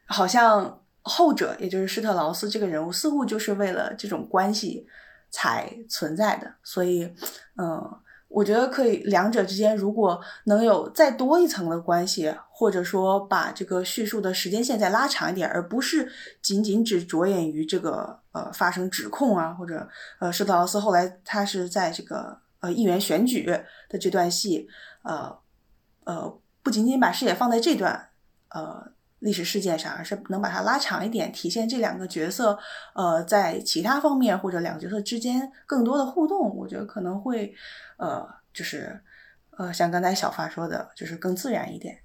[0.07, 0.81] 好像。
[1.05, 4.87] 后者，也就是施特劳斯这个人物，似乎就是为了这种关系
[5.29, 6.55] 才存在的。
[6.63, 7.13] 所以，
[7.57, 7.99] 嗯，
[8.29, 16.09] 我觉得可以，两者之间如果能有再多一层的关系，或者说把这个叙述的时间线再拉长一点，而不是
[16.41, 19.85] 仅仅只着眼于这个呃发生指控啊，或者
[20.19, 23.45] 呃施特劳斯后来他是在这个呃议员选举
[23.89, 24.69] 的这段戏，
[25.03, 25.37] 呃
[26.05, 28.07] 呃不仅仅把视野放在这段
[28.47, 28.92] 呃。
[29.23, 32.59] 历史事件上，而是能把它拉长一点，体现这两个角色，
[32.93, 37.53] 呃，在其他方面或者两个角色之间更多的互动，我觉得可能会，
[37.97, 39.01] 呃，就是，
[39.57, 41.97] 呃，像刚才小发说的，就是更自然一点。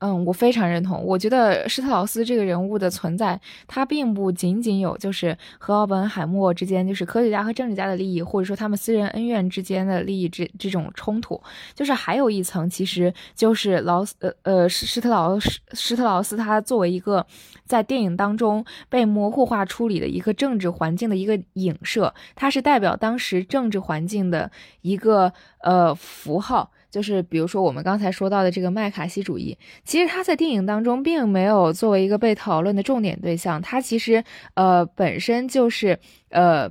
[0.00, 1.04] 嗯，我非常认同。
[1.04, 11.38] 我觉得施特劳斯这个人物的存在，他并不仅仅有就是和奥本海默之间，就是科学家和政治家的利益，或者说他们私人恩怨之间的利益这这种冲突，
[11.74, 17.26] 就是还有一层，其实就是劳斯呃呃施施特劳施施特劳斯他作为一个
[17.66, 24.50] 在电影当中被模糊化处理的一个政治环境的一个影射，他是代表当时政治环境的
[24.80, 26.70] 一个呃符号。
[26.90, 34.22] 就是比如说我们刚才说到的这个麦卡锡主义，其实他在电影当中并没有作为一个被讨论的重点对象，他其实
[34.54, 35.98] 呃本身就是
[36.30, 36.70] 呃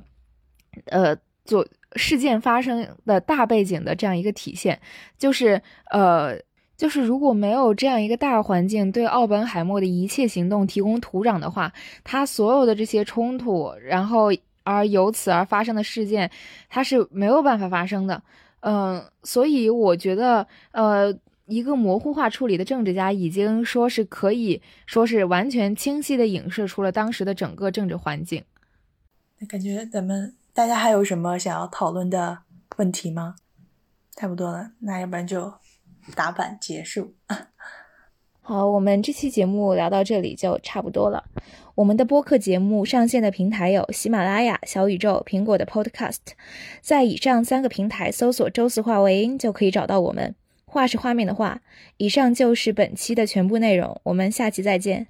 [0.86, 1.66] 呃做
[1.96, 4.78] 事件发生的大背景的这样一个体现，
[5.18, 5.60] 就是
[5.90, 6.36] 呃
[6.76, 11.72] 就是如果没有这样一个大环境对奥本海默的一切行动提供土壤的话，
[12.04, 14.28] 他所有的这些冲突，然后
[14.64, 16.30] 而由此而发生的事件，
[16.68, 18.22] 他是没有办法发生的。
[18.60, 28.44] 嗯，所以我觉得，呃，一个模糊化处理的政治家已经说是可以说是完全清晰的影射出了当时的整个政治环境。
[29.38, 32.38] 那感觉咱们大家还有什么想要讨论的
[32.76, 33.36] 问题吗？
[34.14, 35.54] 差不多了，那要不然就
[36.14, 37.14] 打板结束。
[38.50, 41.22] 好，我们这期节目聊到这里就差不多了。
[41.76, 46.16] 我们的播客节目上线的平台有喜马拉雅、小宇宙、苹果的 Podcast，
[46.80, 50.34] 在以上三个平台搜索“周四话为音”就可以找到我们。
[50.64, 51.60] 画是画面的画。
[51.98, 55.06] 以上就是本期的全部内容，我们下期再见。